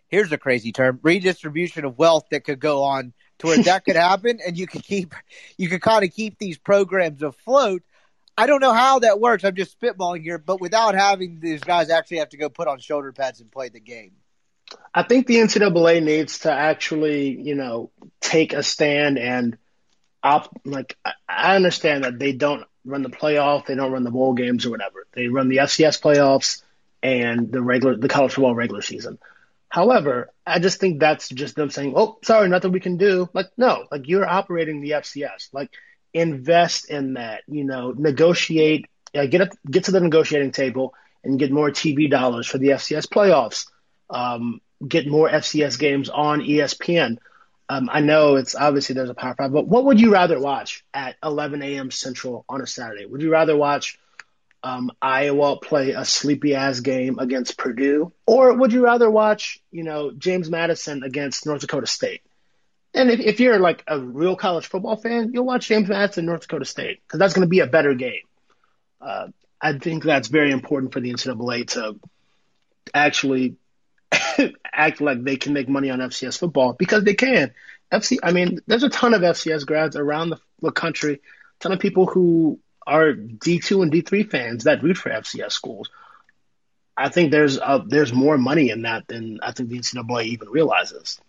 [0.10, 3.96] here's a crazy term redistribution of wealth that could go on to where that could
[3.96, 5.14] happen and you could keep
[5.58, 7.82] you could kind of keep these programs afloat
[8.38, 11.90] i don't know how that works i'm just spitballing here but without having these guys
[11.90, 14.12] actually have to go put on shoulder pads and play the game
[14.94, 17.92] I think the NCAA needs to actually, you know,
[18.22, 19.58] take a stand and
[20.24, 20.66] opt.
[20.66, 24.66] Like, I- understand that they don't run the playoff, they don't run the bowl games
[24.66, 25.06] or whatever.
[25.14, 26.62] They run the FCS playoffs,
[27.02, 29.20] and the regular the college football regular season.
[29.70, 33.52] However, I just think that's just them saying, "Oh, sorry, nothing we can do." Like,
[33.56, 35.50] no, like you're operating the FCS.
[35.54, 35.70] Like,
[36.14, 37.44] invest in that.
[37.48, 38.88] You know, negotiate.
[39.16, 42.70] Uh, get up, get to the negotiating table and get more TV dollars for the
[42.70, 43.68] FCS playoffs.
[44.10, 47.18] Um, get more FCS games on ESPN.
[47.68, 50.84] Um, I know it's obviously there's a Power Five, but what would you rather watch
[50.94, 51.92] at 11 a.m.
[51.92, 53.06] Central on a Saturday?
[53.06, 54.00] Would you rather watch
[54.64, 59.84] um, Iowa play a sleepy ass game against Purdue, or would you rather watch, you
[59.84, 62.22] know, James Madison against North Dakota State?
[62.94, 66.42] And if, if you're like a real college football fan, you'll watch James Madison North
[66.42, 68.24] Dakota State because that's going to be a better game.
[69.00, 69.28] Uh,
[69.62, 72.00] I think that's very important for the NCAA to
[72.94, 73.56] actually
[74.74, 77.54] act like they can make money on FCS football because they can.
[77.92, 81.20] FC, I mean, there's a ton of FCS grads around the, the country, a
[81.60, 82.60] ton of people who
[82.90, 85.90] are D2 and D3 fans that root for FCS schools.
[86.98, 90.50] I think there's uh, there's more money in that than I think the NCAA even
[90.50, 91.20] realizes.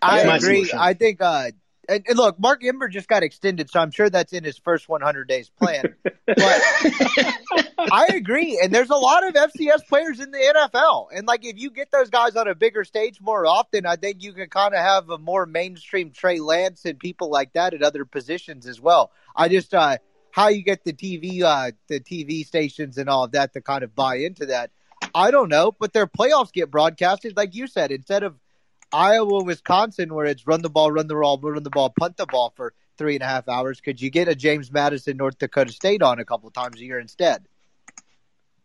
[0.00, 0.70] I agree.
[0.72, 1.50] I think uh,
[1.88, 4.88] and, and, look, Mark Emmert just got extended, so I'm sure that's in his first
[4.88, 5.96] 100 days plan.
[6.26, 11.44] but I agree, and there's a lot of FCS players in the NFL, and like
[11.44, 14.48] if you get those guys on a bigger stage more often, I think you can
[14.48, 18.68] kind of have a more mainstream Trey Lance and people like that at other positions
[18.68, 19.10] as well.
[19.34, 19.98] I just uh,
[20.32, 23.84] how you get the TV, uh, the TV stations and all of that to kind
[23.84, 24.70] of buy into that.
[25.14, 28.34] I don't know, but their playoffs get broadcasted, like you said, instead of
[28.92, 32.26] Iowa, Wisconsin, where it's run the ball, run the ball, run the ball, punt the
[32.26, 35.72] ball for three and a half hours, could you get a James Madison, North Dakota
[35.72, 37.44] State on a couple of times a year instead?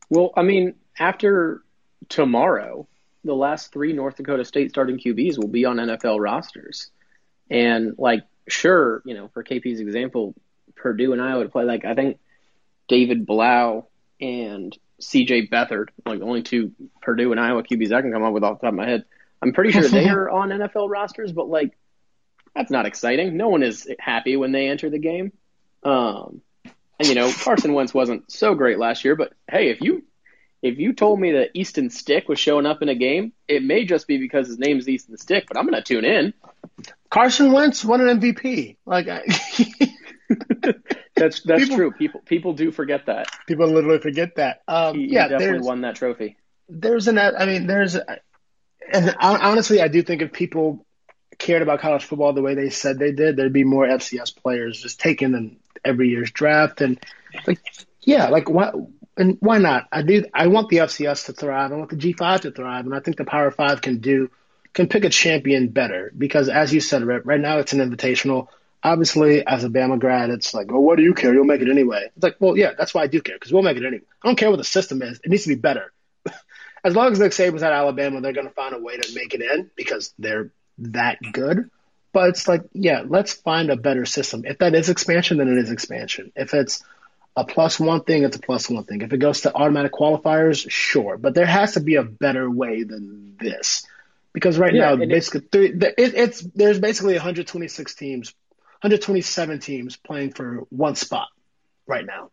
[0.09, 1.63] Well, I mean, after
[2.07, 2.87] tomorrow,
[3.25, 6.91] the last three North Dakota State starting QBs will be on NFL rosters.
[7.49, 10.33] And, like, sure, you know, for KP's example,
[10.77, 12.19] Purdue and Iowa to play, like, I think
[12.87, 13.87] David Blough
[14.21, 18.43] and CJ Beathard, like, only two Purdue and Iowa QBs I can come up with
[18.43, 19.05] off the top of my head
[19.41, 21.77] I'm pretty sure they are on NFL rosters, but like
[22.55, 23.37] that's not exciting.
[23.37, 25.31] No one is happy when they enter the game.
[25.83, 26.41] Um,
[26.99, 30.03] and you know, Carson Wentz wasn't so great last year, but hey, if you
[30.63, 33.85] if you told me that Easton Stick was showing up in a game, it may
[33.85, 36.33] just be because his name's Easton Stick, but I'm going to tune in.
[37.11, 38.77] Carson Wentz won an MVP.
[38.85, 39.21] Like I,
[41.15, 41.91] that's that's people, true.
[41.91, 43.27] People people do forget that.
[43.47, 44.61] People literally forget that.
[44.67, 46.37] Um, he, yeah, he definitely won that trophy.
[46.69, 47.95] There's an I mean, there's
[48.91, 50.85] and honestly, I do think if people
[51.37, 54.81] cared about college football the way they said they did, there'd be more FCS players
[54.81, 56.81] just taken in every year's draft.
[56.81, 56.99] And
[57.45, 57.59] like,
[58.01, 58.71] yeah, like why
[59.17, 59.87] and why not?
[59.91, 60.25] I do.
[60.33, 61.71] I want the FCS to thrive.
[61.71, 64.29] I want the G5 to thrive, and I think the Power Five can do
[64.73, 68.47] can pick a champion better because, as you said, right, right now it's an invitational.
[68.83, 71.33] Obviously, as a Bama grad, it's like, oh, what do you care?
[71.33, 72.09] You'll make it anyway.
[72.15, 74.05] It's like, well, yeah, that's why I do care because we'll make it anyway.
[74.23, 75.91] I don't care what the system is; it needs to be better
[76.83, 79.33] as long as Nick Saban's at Alabama, they're going to find a way to make
[79.33, 81.69] it in because they're that good.
[82.13, 84.43] But it's like, yeah, let's find a better system.
[84.45, 86.31] If that is expansion, then it is expansion.
[86.35, 86.83] If it's
[87.35, 89.01] a plus one thing, it's a plus one thing.
[89.01, 91.17] If it goes to automatic qualifiers, sure.
[91.17, 93.85] But there has to be a better way than this.
[94.33, 98.33] Because right yeah, now, basically, three, it, it's there's basically 126 teams,
[98.87, 101.27] 127 teams playing for one spot
[101.85, 102.31] right now.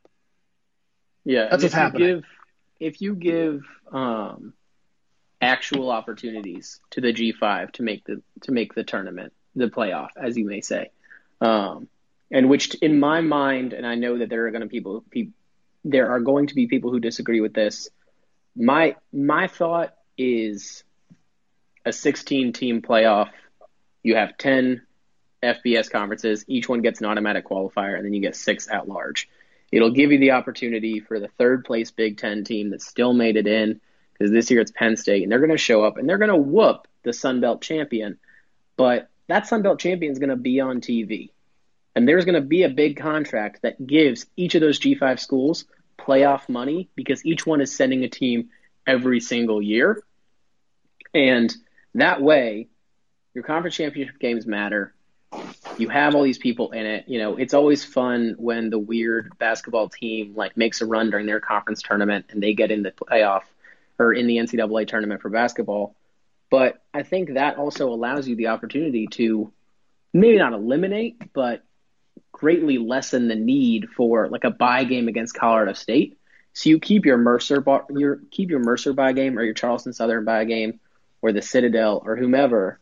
[1.25, 2.07] Yeah, that's what's happening.
[2.07, 2.25] Give,
[2.79, 4.53] if you give um,
[5.40, 10.37] actual opportunities to the G5 to make the to make the tournament, the playoff, as
[10.37, 10.90] you may say,
[11.40, 11.88] um,
[12.31, 15.33] and which in my mind, and I know that there are going to people, people
[15.85, 17.90] there are going to be people who disagree with this.
[18.55, 20.85] My my thought is
[21.85, 23.31] a 16 team playoff.
[24.05, 24.83] You have 10
[25.45, 26.45] FBS conferences.
[26.49, 29.29] Each one gets an automatic qualifier, and then you get six at large.
[29.71, 33.37] It'll give you the opportunity for the third place Big Ten team that still made
[33.37, 33.81] it in,
[34.13, 36.31] because this year it's Penn State, and they're going to show up and they're going
[36.31, 38.19] to whoop the Sun Belt champion.
[38.77, 41.31] But that Sun Belt champion is going to be on TV.
[41.95, 45.65] And there's going to be a big contract that gives each of those G5 schools
[45.99, 48.51] playoff money because each one is sending a team
[48.87, 50.03] every single year.
[51.13, 51.55] And
[51.95, 52.69] that way,
[53.35, 54.94] your conference championship games matter
[55.79, 57.04] you have all these people in it.
[57.09, 61.27] You know, it's always fun when the weird basketball team like makes a run during
[61.27, 63.42] their conference tournament and they get in the playoff
[63.98, 65.94] or in the NCAA tournament for basketball.
[66.50, 69.52] But I think that also allows you the opportunity to
[70.13, 71.65] maybe not eliminate, but
[72.33, 76.19] greatly lessen the need for like a buy game against Colorado State.
[76.52, 80.25] So you keep your Mercer, your keep your Mercer buy game or your Charleston Southern
[80.25, 80.79] buy game
[81.21, 82.79] or the Citadel or whomever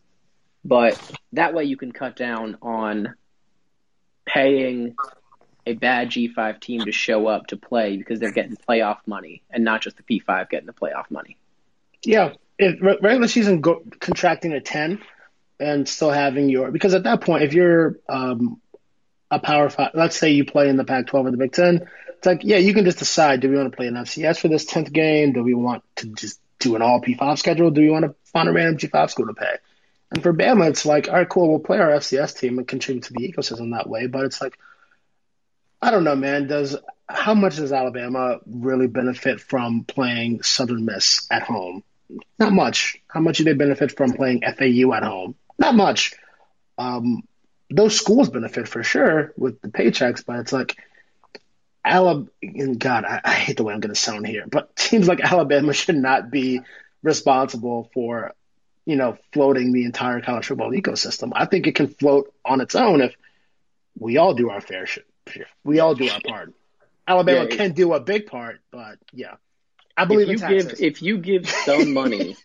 [0.64, 1.00] but
[1.32, 3.14] that way you can cut down on
[4.24, 4.94] paying
[5.66, 9.64] a bad G5 team to show up to play because they're getting playoff money and
[9.64, 11.36] not just the P5 getting the playoff money.
[12.04, 15.00] Yeah, if regular season go, contracting a ten
[15.60, 18.60] and still having your because at that point, if you're um,
[19.30, 22.26] a power five, let's say you play in the Pac-12 or the Big Ten, it's
[22.26, 24.64] like yeah, you can just decide: do we want to play an FCS for this
[24.64, 25.32] tenth game?
[25.32, 27.70] Do we want to just do an all P5 schedule?
[27.70, 29.56] Do we want to find a random G5 school to pay?
[30.12, 33.04] And for Bama, it's like, all right, cool, we'll play our FCS team and contribute
[33.04, 34.06] to the ecosystem that way.
[34.06, 34.58] But it's like,
[35.80, 36.46] I don't know, man.
[36.46, 36.76] Does
[37.08, 41.82] how much does Alabama really benefit from playing Southern Miss at home?
[42.38, 42.98] Not much.
[43.08, 45.34] How much do they benefit from playing FAU at home?
[45.58, 46.12] Not much.
[46.76, 47.22] Um,
[47.70, 50.76] those schools benefit for sure with the paychecks, but it's like
[51.84, 52.28] Alabama.
[52.76, 55.72] God, I, I hate the way I'm going to sound here, but teams like Alabama
[55.72, 56.60] should not be
[57.02, 58.32] responsible for,
[58.84, 61.30] you know, floating the entire college football ecosystem.
[61.34, 63.14] I think it can float on its own if
[63.98, 65.04] we all do our fair share.
[65.62, 66.52] We all do our part.
[67.06, 69.34] Alabama yeah, can do a big part, but yeah,
[69.96, 72.36] I believe if you give if you give some money,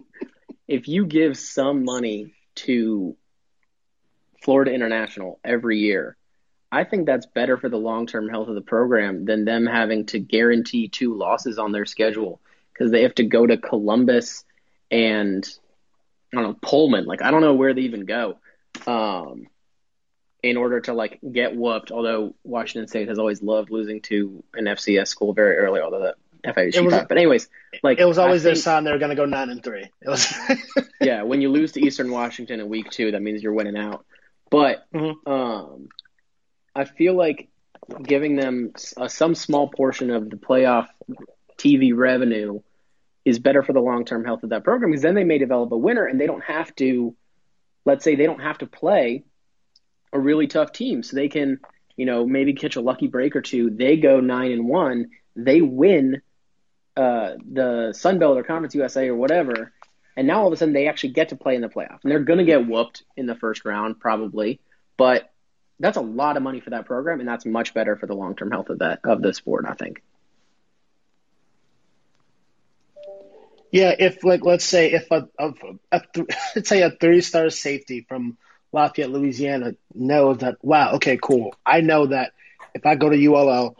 [0.68, 3.16] if you give some money to
[4.42, 6.16] Florida International every year,
[6.70, 10.06] I think that's better for the long term health of the program than them having
[10.06, 12.40] to guarantee two losses on their schedule
[12.72, 14.44] because they have to go to Columbus
[14.90, 15.48] and
[16.32, 17.06] I don't know Pullman.
[17.06, 18.38] Like I don't know where they even go.
[18.86, 19.46] Um,
[20.42, 21.90] in order to like get whooped.
[21.90, 26.12] Although Washington State has always loved losing to an FCS school very early, although
[26.42, 27.48] the FAU was, But anyways,
[27.82, 29.90] like it was always their sign they were going to go nine and three.
[30.00, 30.32] It was
[31.00, 31.22] yeah.
[31.22, 34.04] When you lose to Eastern Washington in week two, that means you're winning out.
[34.50, 35.30] But mm-hmm.
[35.30, 35.88] um,
[36.74, 37.48] I feel like
[38.02, 40.88] giving them uh, some small portion of the playoff
[41.58, 42.60] TV revenue
[43.28, 45.70] is better for the long term health of that program because then they may develop
[45.70, 47.14] a winner and they don't have to.
[47.84, 49.24] Let's say they don't have to play
[50.12, 51.02] a really tough team.
[51.02, 51.60] So they can,
[51.96, 53.70] you know, maybe catch a lucky break or two.
[53.70, 55.10] They go nine and one.
[55.36, 56.22] They win
[56.96, 59.72] uh, the Sun Belt or Conference USA or whatever.
[60.16, 62.00] And now all of a sudden they actually get to play in the playoff.
[62.02, 64.60] And they're going to get whooped in the first round, probably.
[64.96, 65.30] But
[65.78, 68.34] that's a lot of money for that program, and that's much better for the long
[68.34, 70.02] term health of that of the sport, I think.
[73.70, 75.52] Yeah, if like let's say if a, a,
[75.92, 76.02] a
[76.56, 78.38] let's say a three star safety from
[78.72, 81.54] Lafayette, Louisiana knows that, wow, okay, cool.
[81.64, 82.32] I know that
[82.74, 83.76] if I go to ULL,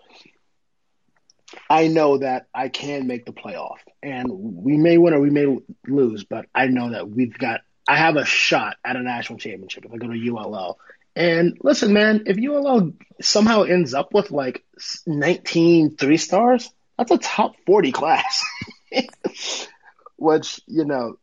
[1.69, 3.79] I know that I can make the playoff.
[4.03, 7.97] And we may win or we may lose, but I know that we've got, I
[7.97, 10.79] have a shot at a national championship if I go to ULL.
[11.17, 14.65] And listen, man, if ULL somehow ends up with like
[15.07, 18.45] 19 three stars, that's a top 40 class.
[20.19, 21.19] Which, you know,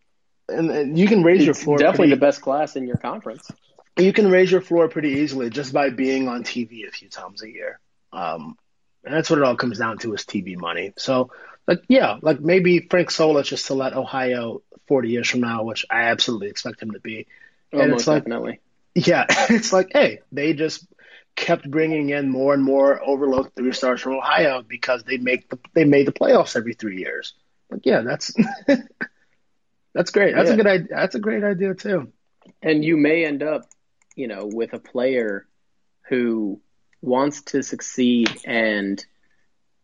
[0.50, 1.78] and, and you can raise it's your floor.
[1.78, 3.50] Definitely pretty, the best class in your conference.
[3.98, 7.44] You can raise your floor pretty easily just by being on TV a few times
[7.44, 7.80] a year.
[8.12, 8.58] Um,
[9.04, 10.94] and that's what it all comes down to is TV money.
[10.98, 11.32] So,
[11.68, 15.86] like, yeah, like maybe Frank Solich is still at Ohio 40 years from now, which
[15.90, 17.28] I absolutely expect him to be.
[17.74, 18.60] Oh, and it's like, definitely.
[18.94, 20.86] Yeah, it's like, hey, they just
[21.36, 25.60] kept bringing in more and more overlooked three stars from Ohio because they make the
[25.74, 27.34] they made the playoffs every three years.
[27.70, 28.34] Like, yeah, that's
[29.96, 30.36] That's great.
[30.36, 30.54] That's yeah.
[30.54, 30.88] a good idea.
[30.92, 32.12] That's a great idea too.
[32.62, 33.64] And you may end up,
[34.16, 35.48] you know, with a player
[36.10, 36.60] who
[37.02, 39.04] wants to succeed and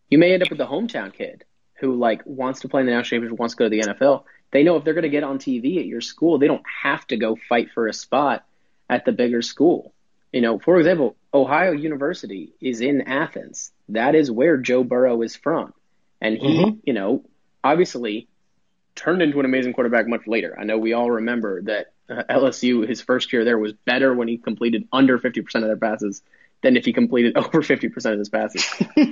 [0.10, 1.46] you may end up with the hometown kid
[1.80, 4.26] who like wants to play in the national championship, wants to go to the NFL.
[4.52, 7.08] They know if they're going to get on TV at your school, they don't have
[7.08, 8.46] to go fight for a spot
[8.90, 9.94] at the bigger school.
[10.34, 13.72] You know, for example, Ohio University is in Athens.
[13.88, 15.74] That is where Joe Burrow is from.
[16.20, 16.80] And he, mm-hmm.
[16.84, 17.24] you know,
[17.64, 18.28] obviously
[18.95, 20.55] turned into an amazing quarterback much later.
[20.59, 24.28] I know we all remember that uh, LSU, his first year there, was better when
[24.28, 26.22] he completed under 50% of their passes
[26.62, 28.66] than if he completed over 50% of his passes.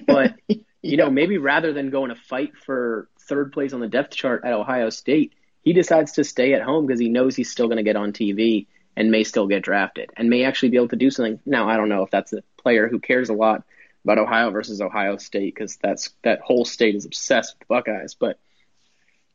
[0.06, 0.98] But, you yeah.
[0.98, 4.54] know, maybe rather than going to fight for third place on the depth chart at
[4.54, 5.34] Ohio State,
[5.64, 8.12] he decides to stay at home because he knows he's still going to get on
[8.12, 11.40] TV and may still get drafted and may actually be able to do something.
[11.46, 13.64] Now, I don't know if that's a player who cares a lot
[14.04, 18.16] about Ohio versus Ohio State because that's that whole state is obsessed with the Buckeyes,
[18.16, 18.40] but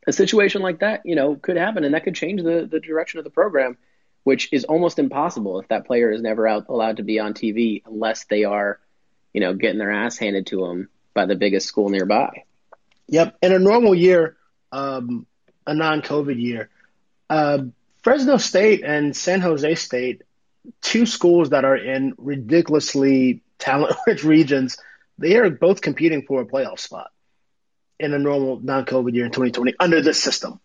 [0.07, 3.19] a situation like that, you know, could happen, and that could change the the direction
[3.19, 3.77] of the program,
[4.23, 7.83] which is almost impossible if that player is never out, allowed to be on TV
[7.85, 8.79] unless they are,
[9.33, 12.43] you know, getting their ass handed to them by the biggest school nearby.
[13.07, 14.35] Yep, in a normal year,
[14.71, 15.25] um,
[15.65, 16.69] a non-COVID year,
[17.29, 17.59] uh,
[18.03, 20.21] Fresno State and San Jose State,
[20.81, 24.77] two schools that are in ridiculously talent-rich regions,
[25.17, 27.11] they are both competing for a playoff spot
[27.99, 30.59] in a normal non-COVID year in 2020 under this system.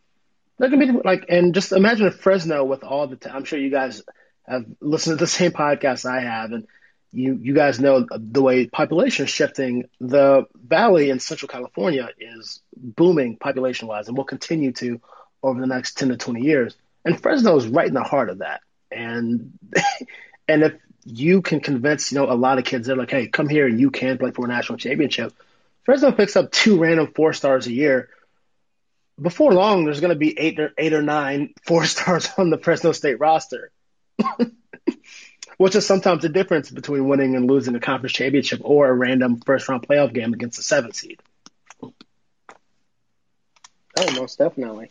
[0.59, 3.19] They're be like, and just imagine if Fresno with all the.
[3.31, 4.03] i I'm sure you guys
[4.47, 6.67] have listened to the same podcast I have, and
[7.13, 9.85] you you guys know the way population is shifting.
[10.01, 15.01] The valley in Central California is booming population wise, and will continue to
[15.43, 16.77] over the next ten to twenty years.
[17.07, 18.61] And Fresno is right in the heart of that.
[18.91, 19.59] And
[20.49, 20.75] and if
[21.05, 23.81] you can convince you know a lot of kids, they're like, hey, come here and
[23.81, 25.33] you can play for a national championship.
[25.85, 28.09] Fresno picks up two random four stars a year.
[29.21, 32.59] Before long, there's going to be eight or eight or nine four stars on the
[32.59, 33.71] Fresno State roster
[35.61, 39.41] which is sometimes the difference between winning and losing a conference championship or a random
[39.45, 41.21] first round playoff game against a seven seed.
[41.83, 41.93] Oh,
[44.15, 44.91] most definitely.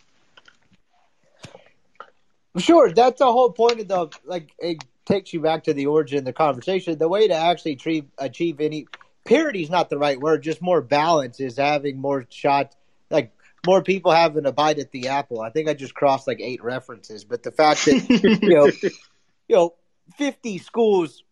[2.57, 4.51] Sure, that's the whole point of the like.
[4.59, 6.97] It takes you back to the origin of the conversation.
[6.97, 8.87] The way to actually achieve achieve any
[9.25, 10.43] parity is not the right word.
[10.43, 12.75] Just more balance is having more shots,
[13.09, 13.33] like
[13.65, 15.41] more people having a bite at the apple.
[15.41, 18.67] I think I just crossed like eight references, but the fact that you know,
[19.47, 19.73] you know,
[20.17, 21.23] 50 schools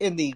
[0.00, 0.34] in the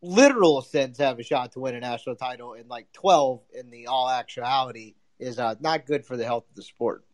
[0.00, 3.86] literal sense have a shot to win a national title, and like 12 in the
[3.86, 7.04] all actuality is uh, not good for the health of the sport.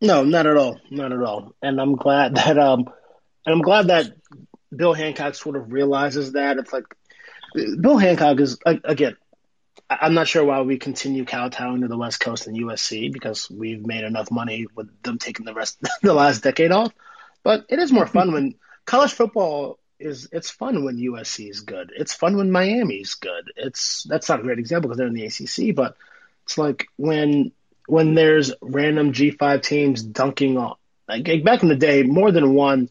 [0.00, 1.54] No, not at all, not at all.
[1.62, 2.86] And I'm glad that um,
[3.46, 4.12] and I'm glad that
[4.74, 6.84] Bill Hancock sort of realizes that it's like
[7.54, 9.16] Bill Hancock is again.
[9.88, 13.86] I'm not sure why we continue kowtowing to the West Coast and USC because we've
[13.86, 16.92] made enough money with them taking the rest the last decade off.
[17.44, 21.92] But it is more fun when college football is it's fun when USC is good.
[21.96, 23.52] It's fun when Miami's good.
[23.56, 25.96] It's that's not a great example because they're in the ACC, but
[26.44, 27.52] it's like when
[27.86, 30.74] when there's random G5 teams dunking on
[31.08, 32.90] like back in the day, more than one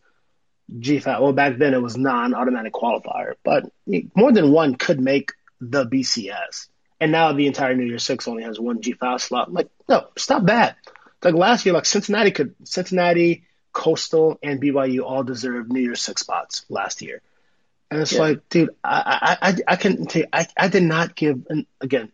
[0.71, 1.21] G5.
[1.21, 3.65] Well, back then it was non-automatic qualifier, but
[4.15, 6.67] more than one could make the BCS.
[6.99, 9.51] And now the entire New Year Six only has one G5 slot.
[9.51, 10.77] Like, no, stop that.
[11.23, 13.43] Like last year, like Cincinnati could Cincinnati,
[13.73, 17.21] Coastal, and BYU all deserved New Year's Six spots last year.
[17.91, 18.19] And it's yeah.
[18.19, 21.65] like, dude, I, I, I, I can tell you, I, I did not give, and
[21.79, 22.11] again,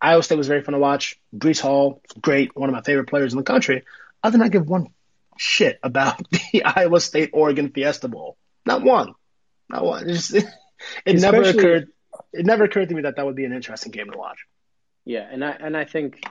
[0.00, 1.18] Iowa State was very fun to watch.
[1.34, 3.84] Breece Hall, great, one of my favorite players in the country.
[4.22, 4.88] I did not give one
[5.36, 6.18] shit about
[6.52, 8.36] the Iowa State Oregon Fiesta Bowl.
[8.64, 9.14] Not one.
[9.68, 10.08] Not one.
[10.08, 10.44] It, just, it,
[11.06, 11.88] it never occurred.
[12.32, 14.38] It never occurred to me that that would be an interesting game to watch.
[15.04, 16.22] Yeah, and I and I think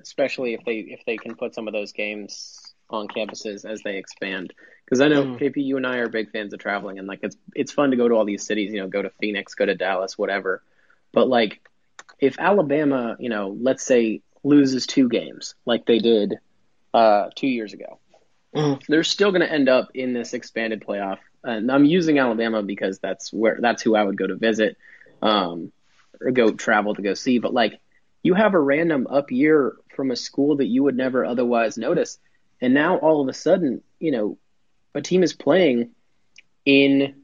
[0.00, 3.96] especially if they if they can put some of those games on campuses as they
[3.96, 4.52] expand.
[4.84, 5.38] Because I know mm.
[5.38, 7.96] KP, you and I are big fans of traveling, and like it's it's fun to
[7.96, 8.72] go to all these cities.
[8.72, 10.62] You know, go to Phoenix, go to Dallas, whatever.
[11.12, 11.60] But like,
[12.18, 16.34] if Alabama, you know, let's say loses two games like they did
[16.92, 18.00] uh, two years ago.
[18.88, 21.18] They're still going to end up in this expanded playoff.
[21.42, 24.76] And I'm using Alabama because that's where that's who I would go to visit,
[25.22, 25.72] um,
[26.20, 27.38] or go travel to go see.
[27.38, 27.80] But like,
[28.22, 32.18] you have a random up year from a school that you would never otherwise notice
[32.60, 34.38] and now all of a sudden, you know,
[34.94, 35.90] a team is playing
[36.64, 37.14] in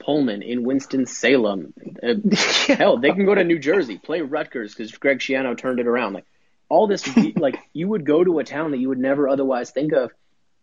[0.00, 1.74] Pullman, in Winston Salem.
[2.02, 2.14] Uh,
[2.74, 6.14] hell, they can go to New Jersey, play Rutgers because Greg Schiano turned it around.
[6.14, 6.26] Like
[6.68, 9.92] all this, like you would go to a town that you would never otherwise think
[9.92, 10.12] of,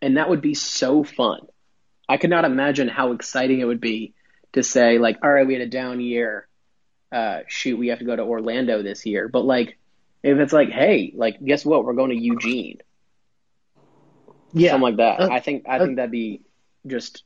[0.03, 1.41] and that would be so fun.
[2.07, 4.13] I could not imagine how exciting it would be
[4.51, 6.47] to say, like, all right, we had a down year.
[7.11, 9.27] Uh, shoot, we have to go to Orlando this year.
[9.27, 9.77] But like,
[10.21, 11.85] if it's like, hey, like, guess what?
[11.85, 12.79] We're going to Eugene
[14.53, 15.19] yeah, something like that.
[15.19, 16.41] Uh, I think I uh, think that'd be
[16.85, 17.23] just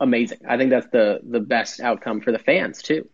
[0.00, 0.38] amazing.
[0.48, 3.08] I think that's the the best outcome for the fans too.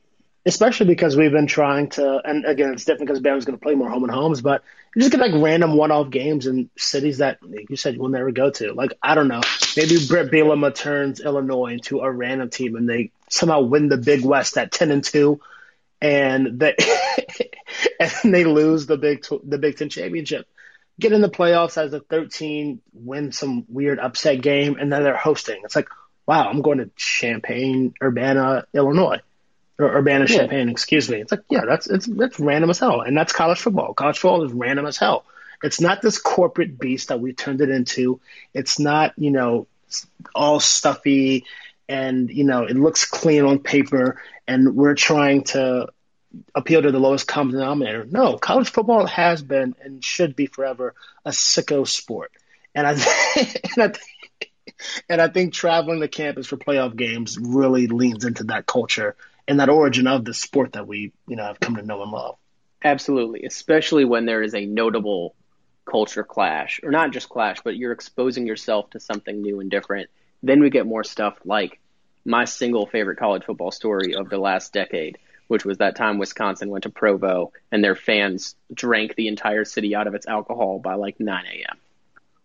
[0.47, 3.75] Especially because we've been trying to, and again, it's different because Bama's going to play
[3.75, 4.63] more home and homes, but
[4.95, 8.31] you just get like random one-off games in cities that like you said you'll never
[8.31, 8.73] go to.
[8.73, 9.43] Like I don't know,
[9.77, 14.25] maybe Bret Bielema turns Illinois into a random team and they somehow win the Big
[14.25, 15.41] West at ten and two,
[16.01, 16.77] and they
[18.01, 20.47] and they lose the Big the Big Ten championship
[20.99, 25.17] get in the playoffs as a 13, win some weird upset game, and then they're
[25.17, 25.61] hosting.
[25.65, 25.89] It's like,
[26.27, 29.21] wow, I'm going to Champaign, Urbana, Illinois,
[29.79, 30.39] or Urbana, yeah.
[30.39, 31.21] Champaign, excuse me.
[31.21, 33.95] It's like, yeah, that's it's that's random as hell, and that's college football.
[33.95, 35.25] College football is random as hell.
[35.63, 38.21] It's not this corporate beast that we turned it into.
[38.53, 39.67] It's not, you know,
[40.35, 41.45] all stuffy
[41.89, 45.89] and you know it looks clean on paper, and we're trying to
[46.55, 48.05] appeal to the lowest common denominator.
[48.05, 52.33] No, college football has been and should be forever a sicko sport.
[52.75, 52.93] And I,
[53.77, 53.93] and I,
[55.09, 59.17] and I think traveling to campus for playoff games really leans into that culture
[59.49, 62.11] and that origin of the sport that we, you know, have come to know and
[62.11, 62.37] love.
[62.83, 65.35] Absolutely, especially when there is a notable
[65.85, 70.11] culture clash, or not just clash, but you're exposing yourself to something new and different.
[70.43, 71.81] Then we get more stuff like
[72.25, 75.19] my single favorite college football story of the last decade
[75.49, 79.95] which was that time Wisconsin went to Provo and their fans drank the entire city
[79.95, 81.79] out of its alcohol by like 9 a.m.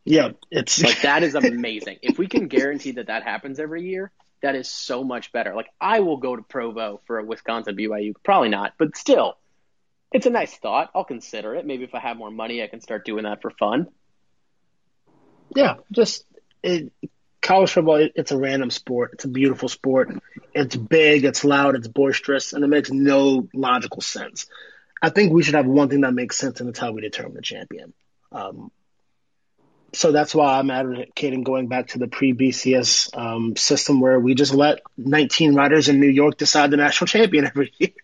[0.03, 1.99] Yeah, it's like that is amazing.
[2.01, 4.11] if we can guarantee that that happens every year,
[4.41, 5.55] that is so much better.
[5.55, 8.13] Like I will go to Provo for a Wisconsin BYU.
[8.23, 9.37] Probably not, but still,
[10.11, 10.89] it's a nice thought.
[10.93, 11.65] I'll consider it.
[11.65, 13.87] Maybe if I have more money, I can start doing that for fun.
[15.55, 16.25] Yeah, just
[16.63, 16.91] it,
[17.41, 17.95] college football.
[17.95, 19.11] It, it's a random sport.
[19.13, 20.09] It's a beautiful sport.
[20.53, 21.25] It's big.
[21.25, 21.75] It's loud.
[21.75, 24.47] It's boisterous, and it makes no logical sense.
[25.01, 27.33] I think we should have one thing that makes sense, and it's how we determine
[27.33, 27.93] the champion.
[28.31, 28.71] Um,
[29.93, 34.35] so that's why I'm advocating going back to the pre BCS um, system where we
[34.35, 37.89] just let 19 riders in New York decide the national champion every year.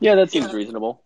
[0.00, 1.00] Yeah, that seems reasonable.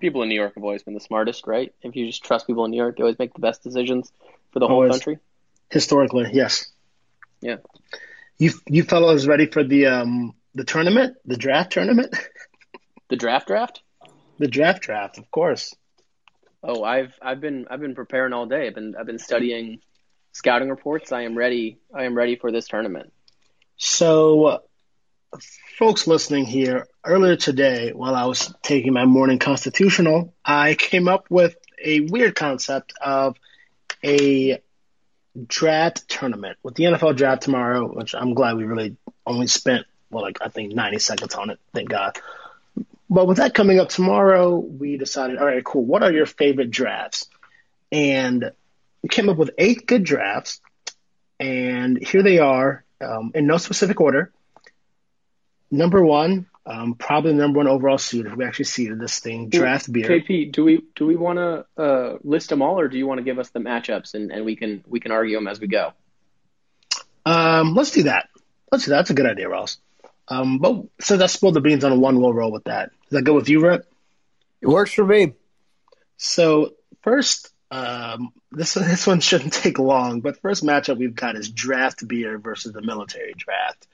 [0.00, 1.72] People in New York have always been the smartest, right?
[1.80, 4.12] If you just trust people in New York, they always make the best decisions
[4.52, 4.90] for the whole Always.
[4.90, 5.18] country.
[5.70, 6.70] Historically, yes.
[7.40, 7.56] Yeah.
[8.36, 12.14] You you fellows ready for the um the tournament, the draft tournament,
[13.08, 13.80] The draft draft?
[14.38, 15.74] the draft draft, of course.
[16.66, 18.66] Oh, I've I've been I've been preparing all day.
[18.66, 19.80] I've been I've been studying
[20.32, 21.12] scouting reports.
[21.12, 21.78] I am ready.
[21.94, 23.12] I am ready for this tournament.
[23.76, 24.62] So,
[25.78, 31.26] folks listening here, earlier today, while I was taking my morning constitutional, I came up
[31.28, 33.36] with a weird concept of
[34.02, 34.58] a
[35.46, 38.96] draft tournament with the NFL draft tomorrow, which I'm glad we really
[39.26, 41.58] only spent, well, like I think 90 seconds on it.
[41.74, 42.18] Thank God.
[43.10, 45.84] But with that coming up tomorrow, we decided, all right, cool.
[45.84, 47.28] What are your favorite drafts?
[47.92, 48.50] And
[49.02, 50.60] we came up with eight good drafts.
[51.38, 54.32] And here they are um, in no specific order.
[55.70, 59.50] Number one, um, probably the number one overall seed if we actually seeded this thing,
[59.50, 60.08] draft beer.
[60.08, 63.18] KP, do we do we want to uh, list them all, or do you want
[63.18, 65.66] to give us the matchups and, and we can we can argue them as we
[65.66, 65.92] go?
[67.26, 68.28] Um, let's do that.
[68.72, 68.98] Let's do that.
[68.98, 69.78] That's a good idea, Ross.
[70.28, 72.90] Um, but since I spilled the beans on a one, we'll roll with that.
[73.02, 73.86] Does that go with you, Rip?
[74.60, 75.34] It works for me.
[76.16, 80.20] So first, um, this this one shouldn't take long.
[80.20, 83.86] But first matchup we've got is draft beer versus the military draft.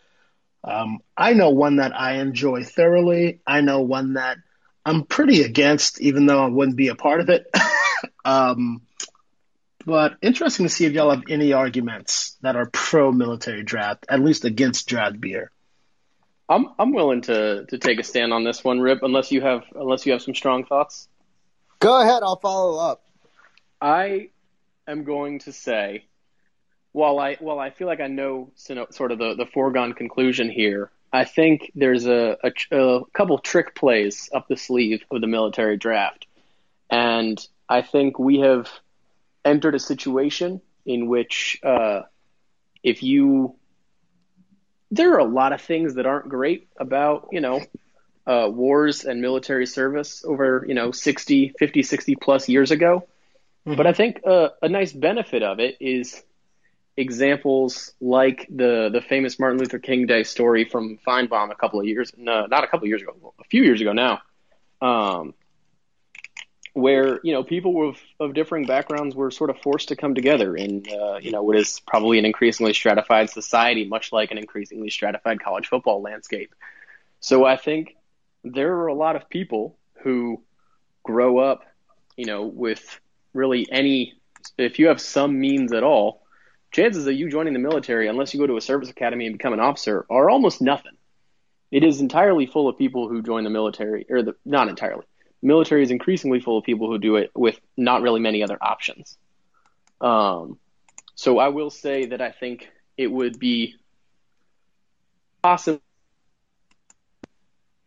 [0.63, 3.41] Um, I know one that I enjoy thoroughly.
[3.47, 4.39] I know one that
[4.85, 7.47] I'm pretty against, even though I wouldn't be a part of it.
[8.25, 8.83] um,
[9.87, 14.21] but interesting to see if y'all have any arguments that are pro military draft, at
[14.21, 15.51] least against draft beer.
[16.51, 19.03] I'm I'm willing to to take a stand on this one, Rip.
[19.03, 21.09] Unless you have unless you have some strong thoughts.
[21.79, 22.23] Go ahead.
[22.25, 23.05] I'll follow up.
[23.81, 24.31] I
[24.87, 26.05] am going to say,
[26.91, 30.91] while I while I feel like I know sort of the, the foregone conclusion here,
[31.13, 35.77] I think there's a, a, a couple trick plays up the sleeve of the military
[35.77, 36.27] draft,
[36.91, 38.69] and I think we have
[39.45, 42.03] entered a situation in which uh,
[42.83, 43.55] if you
[44.91, 47.61] there are a lot of things that aren't great about you know
[48.27, 53.07] uh, wars and military service over you know 60 50 60 plus years ago.
[53.67, 56.23] But I think uh, a nice benefit of it is
[56.97, 61.87] examples like the the famous Martin Luther King Day story from Finebaum a couple of
[61.87, 64.21] years, no, not a couple of years ago, a few years ago now,
[64.81, 65.35] um,
[66.73, 70.57] where you know people with, of differing backgrounds were sort of forced to come together
[70.57, 74.91] in uh, you know what is probably an increasingly stratified society, much like an increasingly
[74.91, 76.55] stratified college football landscape.
[77.21, 77.97] So I think
[78.45, 80.43] there are a lot of people who
[81.03, 81.65] grow up,
[82.17, 83.01] you know, with
[83.35, 84.15] really any
[84.57, 86.23] if you have some means at all,
[86.71, 89.53] chances of you joining the military, unless you go to a service academy and become
[89.53, 90.97] an officer, are almost nothing.
[91.71, 95.05] It is entirely full of people who join the military, or the, not entirely.
[95.43, 99.17] Military is increasingly full of people who do it with not really many other options.
[100.01, 100.59] Um,
[101.15, 103.77] so I will say that I think it would be
[105.43, 105.81] possible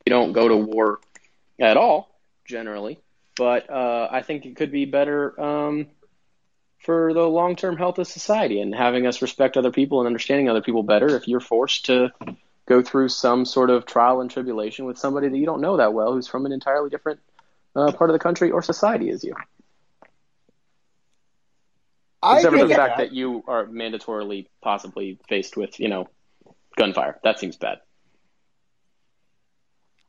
[0.05, 0.99] you don't go to war
[1.59, 2.99] at all, generally,
[3.37, 5.87] but uh, I think it could be better um,
[6.79, 10.49] for the long term health of society and having us respect other people and understanding
[10.49, 12.09] other people better if you're forced to
[12.65, 15.93] go through some sort of trial and tribulation with somebody that you don't know that
[15.93, 17.19] well who's from an entirely different
[17.75, 19.33] uh, part of the country or society as you.
[22.21, 23.09] I Except for the fact that.
[23.09, 26.07] that you are mandatorily possibly faced with, you know,
[26.77, 27.19] gunfire.
[27.23, 27.79] That seems bad.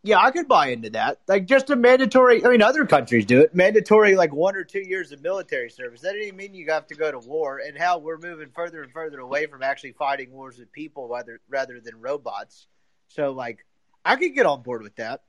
[0.06, 1.20] Yeah, I could buy into that.
[1.26, 2.44] Like just a mandatory.
[2.44, 3.54] I mean, other countries do it.
[3.54, 6.02] Mandatory, like one or two years of military service.
[6.02, 7.58] That doesn't mean you have to go to war.
[7.66, 11.40] And how we're moving further and further away from actually fighting wars with people rather
[11.48, 12.66] rather than robots.
[13.08, 13.64] So, like,
[14.04, 15.22] I could get on board with that.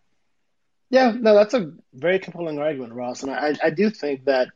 [0.95, 4.47] Yeah, no, that's a very compelling argument, Ross, and I, I do think that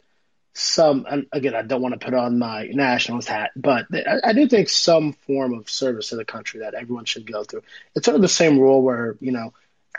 [0.53, 4.31] some, and again, I don't want to put on my nationalist hat, but I, I
[4.31, 7.63] do think some form of service to the country that everyone should go through.
[7.93, 9.51] It's sort of the same rule where you know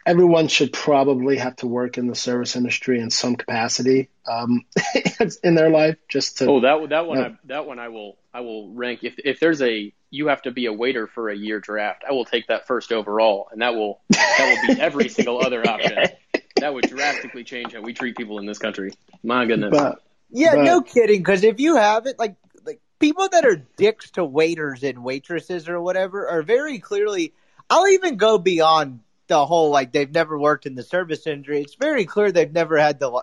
[0.07, 4.65] everyone should probably have to work in the service industry in some capacity um,
[5.43, 6.47] in their life, just to.
[6.47, 7.25] Oh, that that one, Yeah.
[7.25, 9.01] I, that one, I will, I will rank.
[9.03, 12.03] If if there's a you have to be a waiter for a year draft.
[12.09, 15.67] I will take that first overall, and that will that will beat every single other
[15.69, 15.99] option.
[16.61, 18.93] That would drastically change how we treat people in this country.
[19.23, 19.71] My goodness.
[19.73, 21.21] But Yeah, But- no kidding.
[21.21, 25.69] Because if you have it, like like people that are dicks to waiters and waitresses
[25.69, 27.33] or whatever are very clearly.
[27.69, 31.61] I'll even go beyond the whole like they've never worked in the service industry.
[31.63, 33.23] It's very clear they've never had the.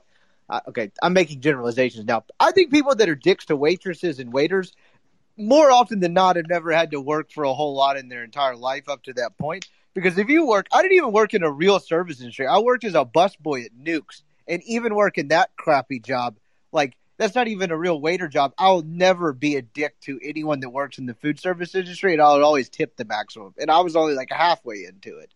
[0.49, 2.23] Uh, okay, I'm making generalizations now.
[2.39, 4.71] I think people that are dicks to waitresses and waiters,
[5.35, 8.23] more often than not, have never had to work for a whole lot in their
[8.23, 9.67] entire life up to that point.
[9.97, 12.45] Because if you work, I didn't even work in a real service industry.
[12.45, 16.37] I worked as a busboy at Nukes, and even working that crappy job,
[16.71, 18.53] like that's not even a real waiter job.
[18.59, 22.21] I'll never be a dick to anyone that works in the food service industry, and
[22.21, 23.55] I'll always tip the maximum.
[23.57, 25.33] And I was only like halfway into it.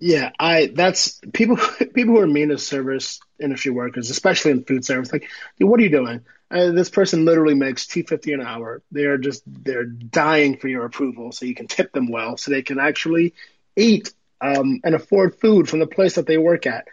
[0.00, 1.56] Yeah, I that's people
[1.94, 5.12] people who are mean to service industry workers, especially in food service.
[5.12, 5.28] Like,
[5.58, 6.24] dude, what are you doing?
[6.50, 8.82] Uh, this person literally makes two fifty an hour.
[8.92, 12.50] They are just they're dying for your approval, so you can tip them well, so
[12.50, 13.34] they can actually
[13.76, 16.86] eat um, and afford food from the place that they work at.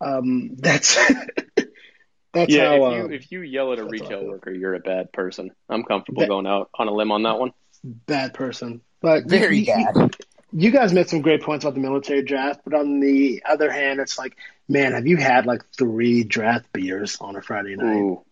[0.00, 0.96] Um, that's
[2.32, 4.26] that's yeah, how if you uh, if you yell at a that's how I retail
[4.26, 5.50] worker, you're a bad person.
[5.68, 7.52] I'm comfortable That- going out on a limb on that one.
[7.84, 8.80] bad person.
[9.00, 9.96] But Very you- you- bad.
[9.96, 10.10] you
[10.52, 14.18] guys made some great points about the military draft, but on the other hand, it's
[14.18, 14.36] like,
[14.68, 17.96] man, have you had like three draft beers on a Friday night?
[17.96, 18.24] Ooh.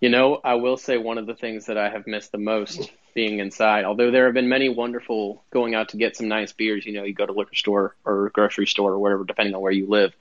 [0.00, 2.90] You know, I will say one of the things that I have missed the most
[3.14, 6.84] being inside, although there have been many wonderful going out to get some nice beers.
[6.84, 9.72] You know, you go to liquor store or grocery store or wherever, depending on where
[9.72, 10.14] you live,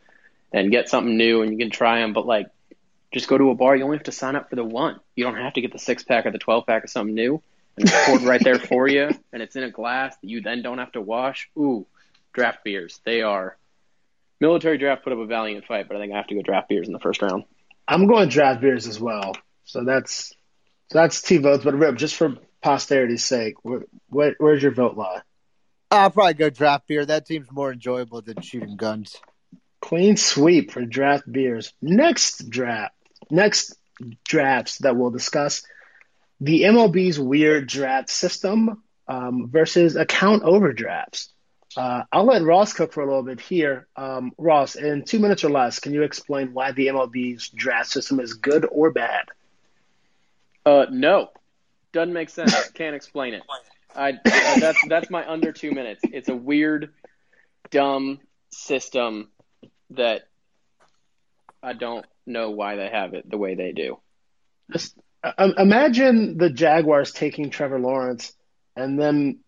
[0.53, 2.13] and get something new and you can try them.
[2.13, 2.47] But like,
[3.11, 3.75] just go to a bar.
[3.75, 4.99] You only have to sign up for the one.
[5.15, 7.41] You don't have to get the six pack or the 12 pack of something new.
[7.77, 10.61] And it's poured right there for you, and it's in a glass that you then
[10.61, 11.49] don't have to wash.
[11.57, 11.85] Ooh,
[12.33, 12.99] draft beers.
[13.03, 13.57] They are.
[14.39, 16.69] Military draft put up a valiant fight, but I think I have to go draft
[16.69, 17.45] beers in the first round.
[17.87, 19.35] I'm going draft beers as well.
[19.65, 20.33] So that's
[20.91, 21.63] so that's two votes.
[21.63, 25.21] But Rip, just for posterity's sake, where, where, where's your vote lie?
[25.91, 27.05] I'll probably go draft beer.
[27.05, 29.15] That seems more enjoyable than shooting guns.
[29.81, 31.73] Clean sweep for draft beers.
[31.81, 32.95] Next draft,
[33.29, 33.75] next
[34.23, 35.63] drafts that we'll discuss
[36.41, 41.31] the MLB's weird draft system um, versus account overdrafts.
[41.77, 43.87] Uh, I'll let Ross cook for a little bit here.
[43.95, 48.19] Um, Ross, in two minutes or less, can you explain why the MLB's draft system
[48.19, 49.25] is good or bad?
[50.65, 51.29] Uh, no,
[51.91, 52.69] doesn't make sense.
[52.73, 53.43] Can't explain it.
[53.93, 56.01] I uh, that's that's my under two minutes.
[56.03, 56.93] It's a weird,
[57.71, 58.19] dumb
[58.51, 59.29] system
[59.91, 60.27] that
[61.61, 63.99] I don't know why they have it the way they do.
[64.71, 64.97] Just,
[65.57, 68.33] imagine the Jaguars taking Trevor Lawrence
[68.75, 69.39] and then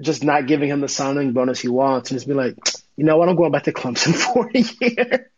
[0.00, 2.56] just not giving him the signing bonus he wants, and just be like,
[2.96, 5.30] you know what, I'm going back to Clemson for a year.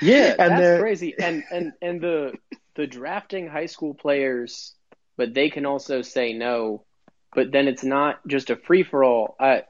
[0.00, 1.14] Yeah, And that's crazy.
[1.18, 2.32] And and and the
[2.74, 4.74] the drafting high school players,
[5.16, 6.84] but they can also say no.
[7.34, 9.36] But then it's not just a free for all.
[9.38, 9.64] I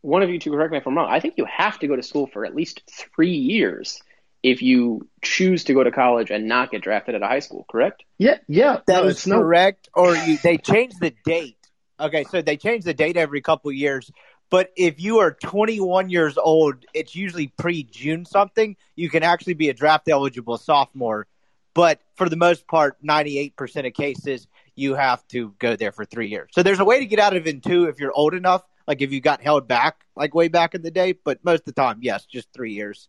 [0.00, 1.10] one of you two correct me if I'm wrong.
[1.10, 2.82] I think you have to go to school for at least
[3.14, 4.00] three years
[4.44, 7.64] if you choose to go to college and not get drafted at a high school.
[7.68, 8.04] Correct?
[8.18, 9.38] Yeah, yeah, That no, is it's no.
[9.40, 9.88] correct.
[9.94, 11.56] Or you, they change the date.
[11.98, 14.10] Okay, so they change the date every couple years.
[14.50, 18.76] But if you are 21 years old, it's usually pre June something.
[18.94, 21.26] You can actually be a draft eligible sophomore.
[21.72, 26.28] But for the most part, 98% of cases, you have to go there for three
[26.28, 26.50] years.
[26.52, 28.62] So there's a way to get out of it in two if you're old enough,
[28.86, 31.12] like if you got held back, like way back in the day.
[31.12, 33.08] But most of the time, yes, just three years.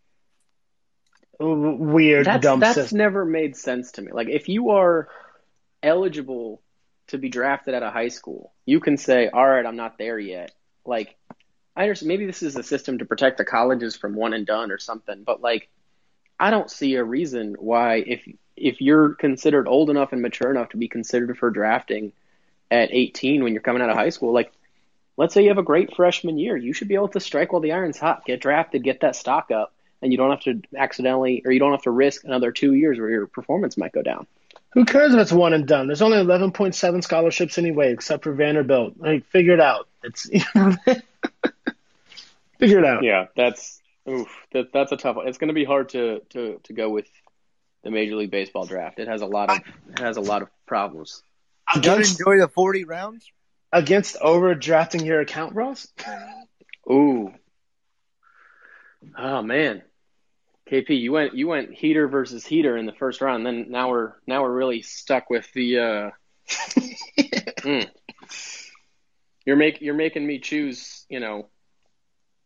[1.39, 2.97] Weird, That's dumb that's system.
[2.97, 4.11] never made sense to me.
[4.11, 5.09] Like if you are
[5.83, 6.61] eligible
[7.07, 10.17] to be drafted at a high school, you can say, "All right, I'm not there
[10.17, 10.51] yet."
[10.86, 11.15] Like
[11.75, 14.71] I understand maybe this is a system to protect the colleges from one and done
[14.71, 15.69] or something, but like
[16.39, 20.69] I don't see a reason why if if you're considered old enough and mature enough
[20.69, 22.13] to be considered for drafting
[22.71, 24.51] at 18 when you're coming out of high school, like
[25.17, 27.61] let's say you have a great freshman year, you should be able to strike while
[27.61, 31.41] the iron's hot, get drafted, get that stock up, and you don't have to accidentally
[31.45, 34.27] or you don't have to risk another two years where your performance might go down.
[34.73, 35.87] Who cares if it's one and done?
[35.87, 38.95] There's only 11.7 scholarships anyway, except for Vanderbilt.
[38.97, 39.87] Like, figure it out.
[40.03, 40.29] It's
[42.59, 43.03] figure it out.
[43.03, 45.27] Yeah, that's oof, that, that's a tough one.
[45.29, 47.07] It's going to be hard to, to, to go with
[47.83, 48.99] the Major League Baseball draft.
[48.99, 49.59] It has a lot of
[49.91, 51.23] it has a lot of problems.
[51.73, 53.31] You don't Against, enjoy the 40 rounds?
[53.71, 55.87] against overdrafting your account, Ross?
[56.89, 57.33] Ooh.
[59.17, 59.81] Oh man.
[60.69, 63.45] KP, you went you went heater versus heater in the first round.
[63.45, 65.79] Then now we're now we're really stuck with the.
[65.79, 66.09] Uh,
[66.49, 67.89] mm.
[69.45, 71.05] You're make you're making me choose.
[71.07, 71.49] You know,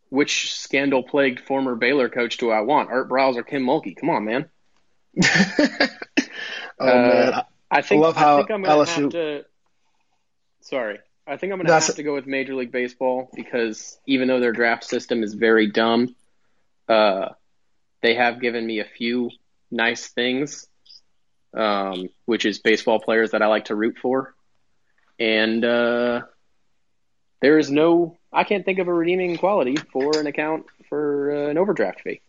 [0.10, 2.90] which scandal plagued former Baylor coach do I want?
[2.90, 3.96] Art Briles or Kim Mulkey?
[3.98, 4.50] Come on, man.
[5.24, 5.88] oh
[6.80, 9.46] Uh, man, I think love I how think I'm gonna LSU have to
[10.62, 11.00] Sorry.
[11.26, 14.28] I think I'm going to That's- have to go with Major League Baseball because even
[14.28, 16.16] though their draft system is very dumb,
[16.90, 17.30] uh,
[18.02, 19.32] they have given me a few
[19.72, 20.68] nice things,
[21.56, 24.36] um, which is baseball players that I like to root for.
[25.20, 26.22] And uh,
[27.42, 31.50] there is no, I can't think of a redeeming quality for an account for uh,
[31.50, 32.22] an overdraft fee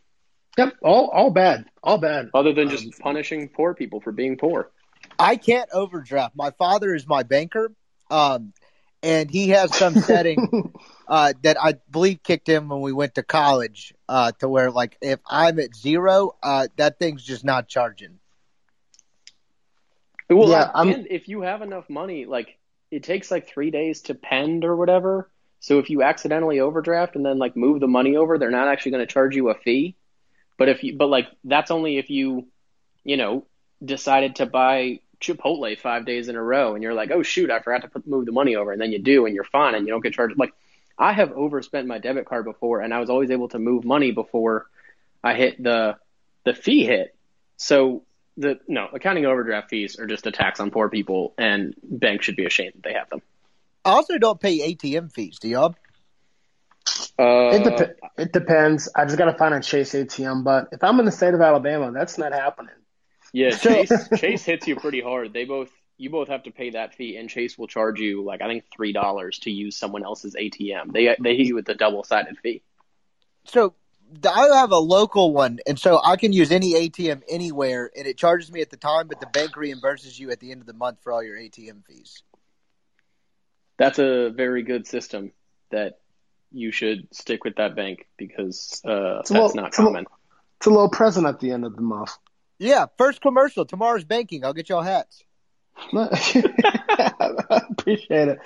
[0.59, 2.31] Yep, all all bad, all bad.
[2.35, 4.71] other than just punishing poor people for being poor.
[5.19, 6.37] I can't overdraft.
[6.37, 7.73] My father is my banker,
[8.11, 8.53] um,
[9.03, 10.51] and he has some setting
[11.09, 14.97] uh, that I believe kicked in when we went to college uh, to where, like,
[15.01, 18.19] if I'm at zero, uh, that thing's just not charging.
[20.29, 22.59] Well, Yeah, I'm- and if you have enough money, like
[22.91, 25.31] it takes like three days to pend or whatever.
[25.61, 28.93] So if you accidentally overdraft and then like move the money over, they're not actually
[28.93, 29.97] going to charge you a fee.
[30.59, 32.47] But if you, but like that's only if you,
[33.05, 33.47] you know,
[33.85, 37.61] decided to buy Chipotle five days in a row and you're like, oh shoot, I
[37.61, 39.87] forgot to put, move the money over, and then you do, and you're fine, and
[39.87, 40.39] you don't get charged.
[40.39, 40.53] Like
[40.99, 44.13] I have overspent my debit card before, and I was always able to move money
[44.13, 44.67] before
[45.23, 45.97] I hit the
[46.45, 47.15] the fee hit.
[47.57, 48.05] So
[48.37, 52.37] the no accounting overdraft fees are just a tax on poor people, and banks should
[52.37, 53.23] be ashamed that they have them.
[53.85, 55.39] I also don't pay ATM fees.
[55.39, 55.75] Do y'all?
[57.19, 58.89] Uh, It, dep- it depends.
[58.95, 61.41] I just got to find a Chase ATM, but if I'm in the state of
[61.41, 62.75] Alabama, that's not happening.
[63.33, 65.33] Yeah, So- Chase Chase hits you pretty hard.
[65.33, 68.41] They both you both have to pay that fee, and Chase will charge you like
[68.41, 70.93] I think three dollars to use someone else's ATM.
[70.93, 72.63] They they hit you with the double sided fee.
[73.45, 73.75] So
[74.29, 78.17] I have a local one, and so I can use any ATM anywhere, and it
[78.17, 80.73] charges me at the time, but the bank reimburses you at the end of the
[80.73, 82.23] month for all your ATM fees.
[83.79, 85.33] That's a very good system
[85.71, 86.01] that
[86.53, 89.93] you should stick with that bank because uh, It's that's little- not it's a little-
[89.95, 90.07] common.
[90.59, 92.11] It's a little present at the end of the month.
[92.61, 94.45] Yeah, first commercial tomorrow's banking.
[94.45, 95.25] I'll get y'all hats.
[95.95, 98.39] I appreciate it.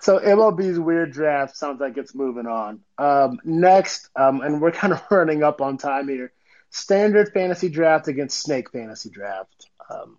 [0.00, 2.80] So MLB's weird draft sounds like it's moving on.
[2.98, 6.32] Um, next, um, and we're kind of running up on time here.
[6.70, 9.68] Standard fantasy draft against snake fantasy draft.
[9.88, 10.16] Um,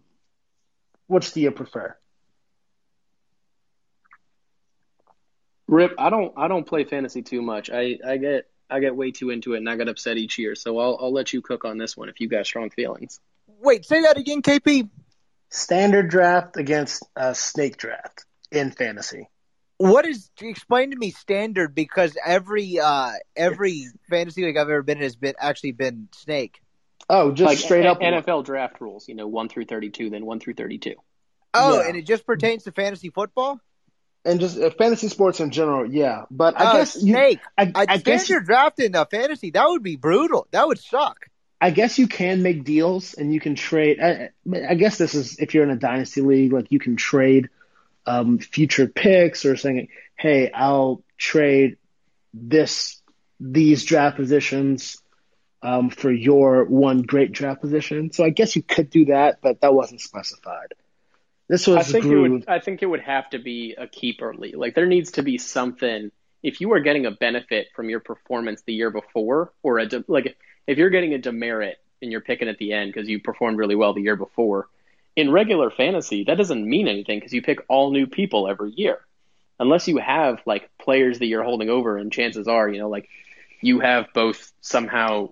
[1.07, 1.97] which do you prefer?
[5.67, 7.69] Rip, I don't I don't play fantasy too much.
[7.69, 10.55] I, I get I get way too into it and I get upset each year.
[10.55, 13.19] So I'll I'll let you cook on this one if you got strong feelings.
[13.59, 14.89] Wait, say that again, KP.
[15.49, 19.27] Standard draft against uh, snake draft in fantasy.
[19.77, 24.97] What is explain to me standard because every uh every fantasy league I've ever been
[24.99, 26.61] in has been actually been snake.
[27.09, 27.99] Oh, just like straight A- up.
[27.99, 30.93] NFL draft rules, you know, one through thirty two, then one through thirty two.
[31.55, 31.87] Oh, Yeah.
[31.87, 33.59] and it just pertains to fantasy football?
[34.23, 36.25] and just uh, fantasy sports in general, yeah.
[36.29, 37.39] But I oh, guess you, snake.
[37.57, 40.47] I, I, I guess standard draft in uh, fantasy that would be brutal.
[40.51, 41.25] That would suck.
[41.61, 43.99] I guess you can make deals and you can trade.
[44.01, 44.29] I,
[44.67, 47.49] I guess this is if you're in a dynasty league, like you can trade
[48.07, 51.77] um, future picks or saying, "Hey, I'll trade
[52.33, 52.99] this
[53.39, 54.97] these draft positions
[55.61, 59.61] um, for your one great draft position." So I guess you could do that, but
[59.61, 60.73] that wasn't specified.
[61.47, 64.33] This was I think it would I think it would have to be a keeper
[64.33, 64.55] league.
[64.55, 68.63] Like there needs to be something if you are getting a benefit from your performance
[68.63, 70.37] the year before or a like
[70.67, 73.75] if you're getting a demerit and you're picking at the end because you performed really
[73.75, 74.67] well the year before
[75.15, 78.99] in regular fantasy that doesn't mean anything because you pick all new people every year.
[79.59, 83.09] Unless you have like players that you're holding over and chances are you know like
[83.61, 85.29] you have both somehow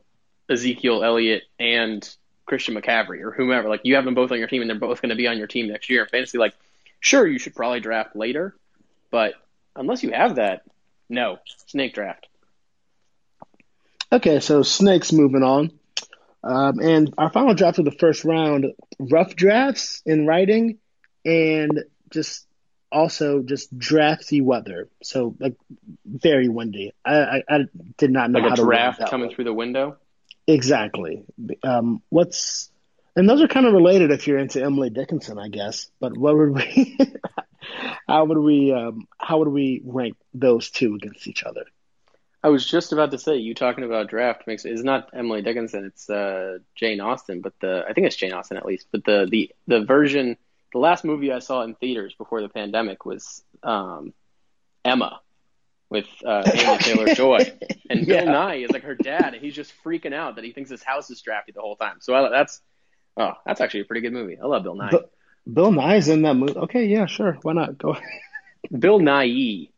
[0.50, 2.08] Ezekiel Elliott and
[2.46, 5.02] Christian McCaffrey or whomever like you have them both on your team and they're both
[5.02, 6.54] going to be on your team next year fantasy like
[7.00, 8.56] sure you should probably draft later
[9.12, 9.34] but
[9.76, 10.64] unless you have that
[11.10, 12.28] no snake draft
[14.12, 15.72] Okay, so snakes moving on.
[16.44, 20.80] Um, and our final draft of the first round, rough drafts in writing
[21.26, 22.48] and just
[22.92, 24.90] also just drafty weather.
[25.04, 25.58] So like
[26.06, 26.94] very windy.
[27.06, 27.60] I, I, I
[27.98, 29.36] did not know like how a to draft coming one.
[29.36, 29.98] through the window
[30.50, 31.24] Exactly.
[31.64, 32.72] Um, what's
[33.16, 35.92] and those are kind of related if you're into Emily Dickinson, I guess.
[36.00, 36.98] But what would we?
[38.08, 38.74] how would we?
[38.74, 41.66] Um, how would we rank those two against each other?
[42.42, 45.86] I was just about to say you talking about draft makes it's not Emily Dickinson,
[45.86, 49.28] it's uh, Jane Austen, but the I think it's Jane Austen at least, but the
[49.30, 50.38] the the version
[50.72, 54.14] the last movie I saw in theaters before the pandemic was um,
[54.86, 55.20] Emma
[55.90, 57.40] with uh, Anya Taylor Joy,
[57.90, 60.70] and Bill Nighy is like her dad, and he's just freaking out that he thinks
[60.70, 61.98] his house is drafty the whole time.
[62.00, 62.62] So I, that's
[63.18, 64.38] oh that's actually a pretty good movie.
[64.42, 64.90] I love Bill Nye.
[64.92, 65.12] But-
[65.52, 66.56] Bill Nye's in that movie.
[66.56, 67.40] Okay, yeah, sure.
[67.42, 67.78] Why not?
[67.78, 68.04] Go ahead.
[68.78, 69.72] Bill Nighy,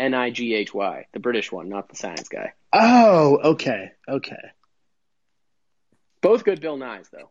[0.00, 2.54] N I G H Y, the British one, not the science guy.
[2.72, 4.50] Oh, okay, okay.
[6.22, 7.30] Both good Bill Nyes though.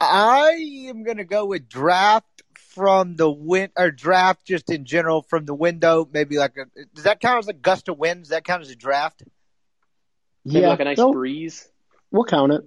[0.00, 5.44] I am gonna go with draft from the wind, or draft just in general from
[5.44, 6.08] the window?
[6.10, 6.64] Maybe like a
[6.94, 8.22] does that count as a gust of wind?
[8.22, 9.22] Does that count as a draft?
[10.44, 11.68] Maybe like a nice no, breeze.
[12.10, 12.62] we'll count it.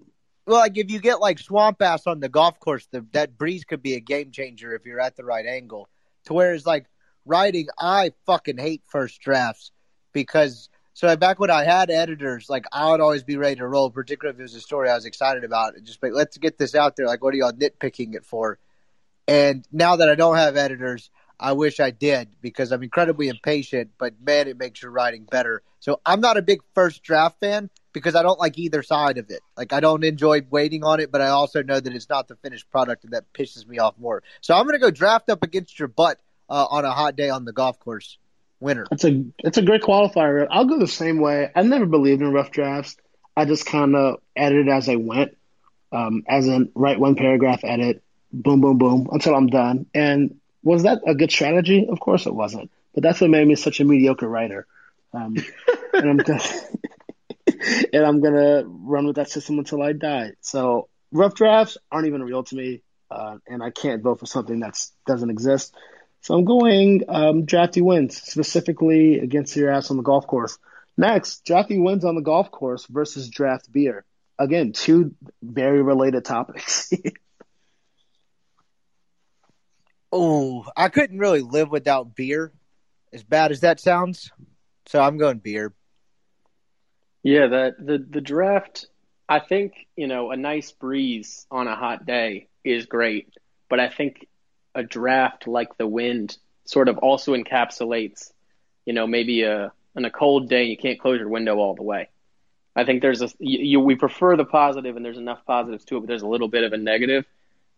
[0.46, 3.64] Well, like if you get like swamp ass on the golf course, the, that breeze
[3.64, 5.90] could be a game changer if you're at the right angle.
[6.26, 6.86] To whereas like
[7.26, 9.72] writing, I fucking hate first drafts
[10.14, 13.90] because so back when I had editors, like I would always be ready to roll,
[13.90, 15.76] particularly if it was a story I was excited about.
[15.76, 17.08] And just like let's get this out there.
[17.08, 18.60] Like, what are y'all nitpicking it for?
[19.28, 21.10] And now that I don't have editors,
[21.40, 23.92] I wish I did because I'm incredibly impatient.
[23.98, 25.64] But man, it makes your writing better.
[25.80, 29.32] So I'm not a big first draft fan because I don't like either side of
[29.32, 29.42] it.
[29.58, 32.36] Like I don't enjoy waiting on it, but I also know that it's not the
[32.36, 34.22] finished product, and that pisses me off more.
[34.42, 36.20] So I'm gonna go draft up against your butt
[36.54, 38.18] uh, on a hot day on the golf course.
[38.60, 38.86] Winner.
[38.92, 40.48] It's a it's a great qualifier.
[40.50, 41.52] I'll go the same way.
[41.54, 42.96] I never believed in rough drafts.
[43.36, 45.36] I just kind of edited as I went,
[45.92, 49.88] um, as in write one paragraph, edit, boom, boom, boom, until I'm done.
[49.94, 51.88] And was that a good strategy?
[51.90, 52.72] Of course it wasn't.
[52.94, 54.66] But that's what made me such a mediocre writer.
[55.12, 55.36] Um,
[55.94, 56.44] and I'm gonna
[57.94, 60.34] and I'm gonna run with that system until I die.
[60.40, 62.82] So rough drafts aren't even real to me,
[63.12, 65.74] uh, and I can't vote for something that doesn't exist.
[66.24, 70.58] So I'm going um, drafty wins, specifically against your ass on the golf course.
[70.98, 74.06] Next, drafty wins on the golf course versus draft beer.
[74.40, 76.92] Again, two very related topics.
[80.16, 82.52] Oh, I couldn't really live without beer,
[83.12, 84.32] as bad as that sounds.
[84.86, 85.74] So I'm going beer.
[87.24, 88.86] Yeah, the the the draft.
[89.28, 93.34] I think you know a nice breeze on a hot day is great,
[93.72, 94.28] but I think
[94.76, 98.32] a draft like the wind sort of also encapsulates,
[98.86, 101.84] you know, maybe a on a cold day you can't close your window all the
[101.84, 102.10] way.
[102.76, 105.98] I think there's a you, you we prefer the positive and there's enough positives to
[105.98, 107.26] it, but there's a little bit of a negative.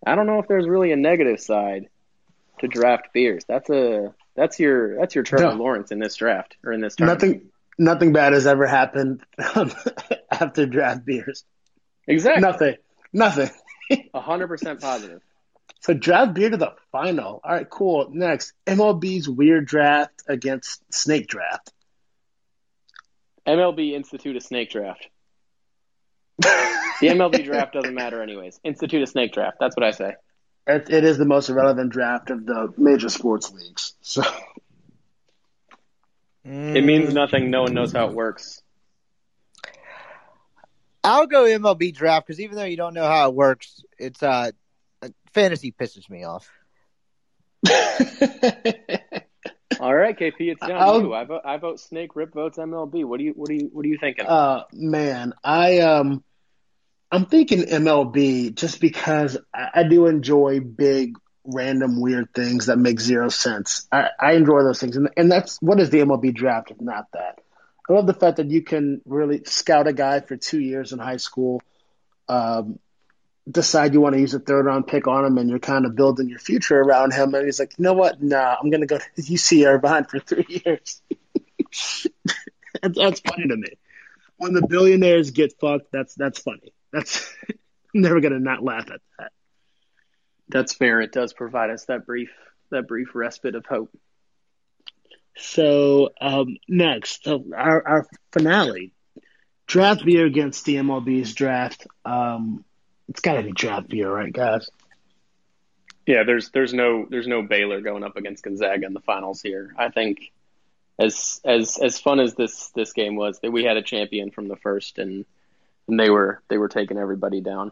[0.05, 1.89] I don't know if there's really a negative side
[2.59, 3.43] to draft beers.
[3.47, 5.63] That's a that's your that's your Trevor No.
[5.63, 7.21] Lawrence in this draft or in this tournament.
[7.21, 9.21] nothing nothing bad has ever happened
[10.31, 11.43] after draft beers.
[12.07, 12.41] Exactly.
[12.41, 12.75] Nothing.
[13.11, 13.49] Nothing.
[14.13, 15.21] A hundred percent positive.
[15.85, 17.39] So draft beer to the final.
[17.43, 18.09] All right, cool.
[18.11, 21.71] Next, MLB's weird draft against snake draft.
[23.47, 25.07] MLB institute a snake draft.
[26.39, 26.47] The
[27.09, 28.59] MLB draft doesn't matter anyways.
[28.63, 29.57] Institute a snake draft.
[29.59, 30.15] That's what I say.
[30.65, 33.93] It, it is the most irrelevant draft of the major sports leagues.
[34.01, 34.23] So
[36.43, 37.51] It means nothing.
[37.51, 38.63] No one knows how it works.
[41.03, 44.49] I'll go MLB draft because even though you don't know how it works, it's uh
[45.35, 46.49] fantasy pisses me off.
[49.81, 51.13] All right, KP, it's down I'll- to you.
[51.13, 52.15] I vote, I vote Snake.
[52.15, 53.03] Rip votes MLB.
[53.05, 54.25] What do you what do you what are you thinking?
[54.25, 56.23] uh man, I um
[57.11, 62.99] I'm thinking MLB just because I, I do enjoy big random weird things that make
[62.99, 63.87] zero sense.
[63.91, 67.05] I, I enjoy those things and, and that's what is the MLB draft if not
[67.13, 67.39] that.
[67.89, 70.97] I love the fact that you can really scout a guy for two years in
[70.99, 71.61] high school,
[72.29, 72.79] um,
[73.49, 75.95] decide you want to use a third round pick on him, and you're kind of
[75.95, 77.33] building your future around him.
[77.33, 78.21] And he's like, you know what?
[78.21, 81.01] Nah, I'm going to go to UC Irvine for three years.
[82.81, 83.77] that's, that's funny to me.
[84.37, 86.73] When the billionaires get fucked, that's that's funny.
[86.91, 87.55] That's I'm
[88.01, 89.31] never going to not laugh at that.
[90.49, 91.01] That's fair.
[91.01, 92.31] It does provide us that brief
[92.71, 93.95] that brief respite of hope.
[95.37, 98.93] So um, next, uh, our, our finale,
[99.67, 101.87] draft beer against the MLB's draft.
[102.05, 102.63] Um,
[103.09, 104.69] it's got to be draft beer, right, guys?
[106.05, 109.73] Yeah, there's there's no there's no Baylor going up against Gonzaga in the finals here.
[109.77, 110.31] I think
[110.99, 114.47] as as as fun as this this game was, that we had a champion from
[114.47, 115.25] the first, and
[115.87, 117.71] and they were they were taking everybody down.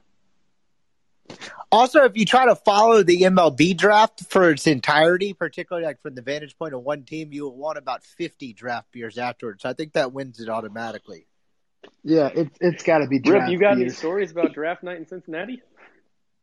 [1.72, 6.14] Also, if you try to follow the MLB draft for its entirety, particularly like from
[6.16, 9.64] the vantage point of one team, you will want about 50 draft beers afterwards.
[9.64, 11.26] So I think that wins it automatically.
[12.04, 14.98] Yeah, it, it's got to be draft Rip, you got any stories about draft night
[14.98, 15.62] in Cincinnati?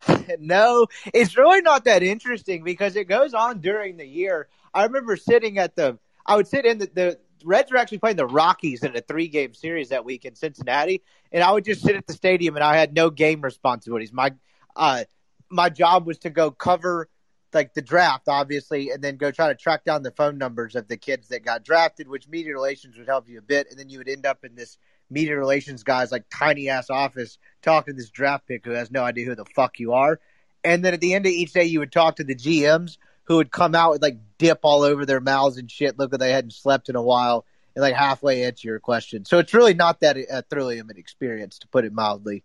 [0.38, 4.48] no, it's really not that interesting because it goes on during the year.
[4.72, 8.16] I remember sitting at the, I would sit in the, the Reds were actually playing
[8.16, 11.02] the Rockies in a three game series that week in Cincinnati.
[11.32, 14.12] And I would just sit at the stadium and I had no game responsibilities.
[14.12, 14.32] My,
[14.76, 15.04] uh,
[15.50, 17.08] my job was to go cover
[17.52, 20.86] like the draft, obviously, and then go try to track down the phone numbers of
[20.88, 23.66] the kids that got drafted, which media relations would help you a bit.
[23.70, 24.78] And then you would end up in this
[25.10, 29.02] media relations guy's like tiny ass office talking to this draft pick who has no
[29.02, 30.20] idea who the fuck you are.
[30.62, 33.36] And then at the end of each day, you would talk to the GMs who
[33.36, 36.32] would come out with like dip all over their mouths and shit, look like they
[36.32, 37.44] hadn't slept in a while,
[37.74, 39.24] and like halfway answer your question.
[39.24, 42.42] So it's really not that uh, thrilling of an experience, to put it mildly.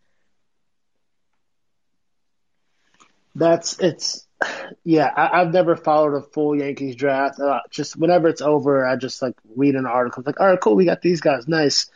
[3.33, 4.25] That's it's
[4.83, 7.39] Yeah, I, I've never followed a full Yankees draft.
[7.39, 10.23] Uh, just whenever it's over, I just like read an article.
[10.25, 11.87] Like, all right, cool, we got these guys, nice.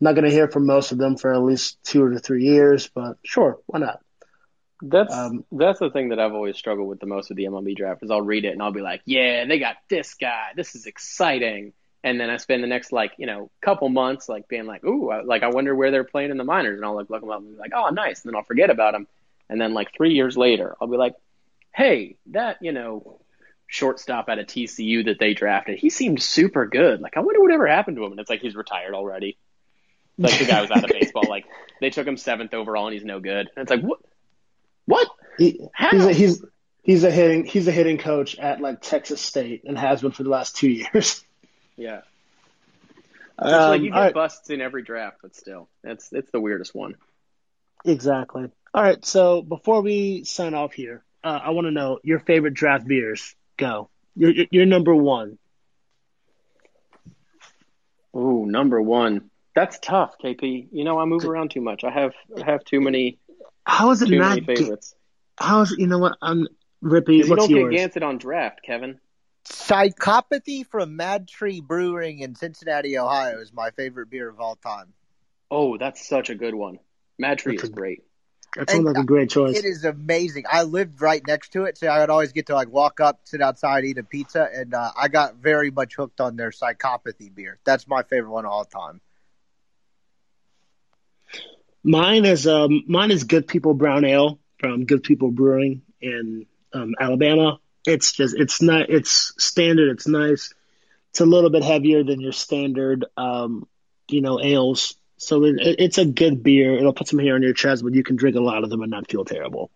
[0.00, 2.88] I'm not gonna hear from most of them for at least two or three years,
[2.88, 4.00] but sure, why not?
[4.82, 7.76] That's Um, that's the thing that I've always struggled with the most with the MLB
[7.76, 10.48] draft is I'll read it and I'll be like, yeah, they got this guy.
[10.56, 11.72] This is exciting.
[12.02, 15.10] And then I spend the next like you know couple months like being like, ooh,
[15.10, 17.30] I, like I wonder where they're playing in the minors, and I'll like look them
[17.30, 18.22] up and be like, oh, nice.
[18.22, 19.06] And then I'll forget about them.
[19.48, 21.14] And then like three years later, I'll be like,
[21.72, 23.20] hey, that you know
[23.68, 27.00] shortstop out of TCU that they drafted, he seemed super good.
[27.00, 28.12] Like I wonder whatever happened to him.
[28.12, 29.38] And it's like he's retired already.
[30.18, 31.24] Like the guy was out of baseball.
[31.28, 31.44] Like
[31.80, 33.50] they took him seventh overall and he's no good.
[33.56, 34.00] And it's like what?
[34.86, 35.08] What?
[35.38, 35.60] He,
[35.90, 36.44] he's a, he's
[36.82, 40.22] he's a hitting he's a hitting coach at like Texas State and has been for
[40.22, 41.24] the last two years.
[41.76, 42.02] Yeah.
[43.36, 46.38] It's like you Um, get right, busts in every draft, but still, it's it's the
[46.40, 46.94] weirdest one.
[47.84, 48.48] exactly.
[48.72, 52.54] All right, so before we sign off here, uh, I want to know your favorite
[52.54, 53.34] draft beers.
[53.56, 53.88] Go.
[54.14, 55.38] Your your- your number one.
[58.16, 59.30] Ooh, number one.
[59.54, 60.68] That's tough, KP.
[60.72, 61.84] You know, I move around too much.
[61.84, 63.18] I have I have too many
[63.64, 64.30] How is it too not?
[64.40, 64.94] many favorites.
[65.38, 65.78] How is it?
[65.78, 66.16] You know what?
[66.20, 66.48] I'm
[66.82, 67.20] Rippy.
[67.20, 67.74] 'Cause you What's don't yours?
[67.74, 68.98] get Gansett on draft, Kevin.
[69.46, 74.92] Psychopathy from Mad Tree Brewing in Cincinnati, Ohio is my favorite beer of all time.
[75.50, 76.78] Oh, that's such a good one.
[77.18, 78.02] Mad Tree That's is a- great.
[78.56, 79.56] That sounds like a great choice.
[79.58, 80.44] It is amazing.
[80.50, 83.20] I lived right next to it, so I would always get to like walk up,
[83.24, 87.34] sit outside, eat a pizza, and uh, I got very much hooked on their psychopathy
[87.34, 87.58] beer.
[87.64, 89.00] That's my favorite one of all time.
[91.84, 96.94] Mine is um mine is Good People Brown Ale from Good People Brewing in um,
[96.98, 97.58] Alabama.
[97.86, 99.90] It's just it's not it's standard.
[99.90, 100.54] It's nice.
[101.10, 103.68] It's a little bit heavier than your standard um
[104.08, 104.96] you know ales.
[105.18, 106.74] So it, it, it's a good beer.
[106.74, 108.80] It'll put some hair on your chest, but you can drink a lot of them
[108.80, 109.70] and not feel terrible.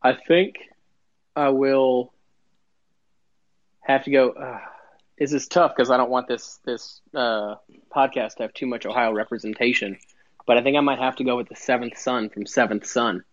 [0.00, 0.56] I think
[1.34, 2.12] I will
[3.80, 4.30] have to go.
[4.30, 4.60] Uh,
[5.18, 7.56] this is tough because I don't want this this uh,
[7.94, 9.98] podcast to have too much Ohio representation.
[10.46, 13.24] But I think I might have to go with the Seventh Son from Seventh Son,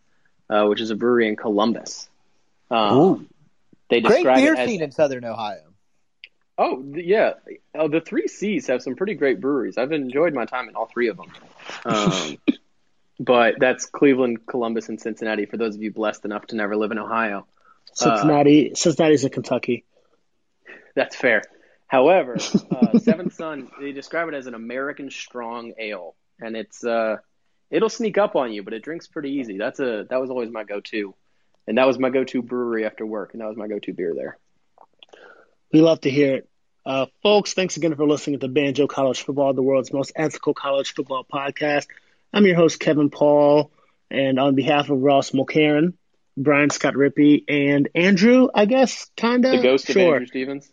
[0.49, 2.09] uh, which is a brewery in Columbus.
[2.70, 3.28] Um,
[3.89, 5.64] they Great describe beer it as scene in Southern Ohio.
[6.57, 7.34] oh yeah,
[7.76, 9.78] oh, the three C's have some pretty great breweries.
[9.78, 11.32] I've enjoyed my time in all three of them.
[11.84, 12.38] Um,
[13.20, 15.45] but that's Cleveland, Columbus, and Cincinnati.
[15.45, 17.45] For those of you blessed enough to never live in Ohio.
[17.93, 19.84] Cincinnati, Cincinnati's in Kentucky.
[20.95, 21.43] That's fair.
[21.88, 22.38] However,
[22.72, 27.18] uh, Seventh Son, they describe it as an American strong ale, and it's uh,
[27.70, 29.58] it'll sneak up on you, but it drinks pretty easy.
[29.58, 31.16] That's a that was always my go-to,
[31.68, 34.38] and that was my go-to brewery after work, and that was my go-to beer there.
[35.72, 36.50] We love to hear it.
[36.86, 40.94] Uh, folks, thanks again for listening to Banjo College Football, the world's most ethical college
[40.94, 41.88] football podcast.
[42.34, 43.72] I'm your host, Kevin Paul,
[44.10, 45.94] and on behalf of Ross Mulcairn,
[46.36, 49.52] Brian Scott Rippey, and Andrew, I guess, kind of.
[49.52, 49.98] The ghost of.
[49.98, 50.72] Andrew Stevens.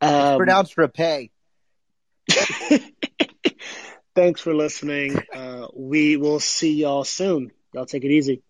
[0.00, 1.30] Um, Pronounced rapay.
[4.14, 5.16] thanks for listening.
[5.32, 7.50] Uh, we will see y'all soon.
[7.72, 8.42] Y'all take it easy.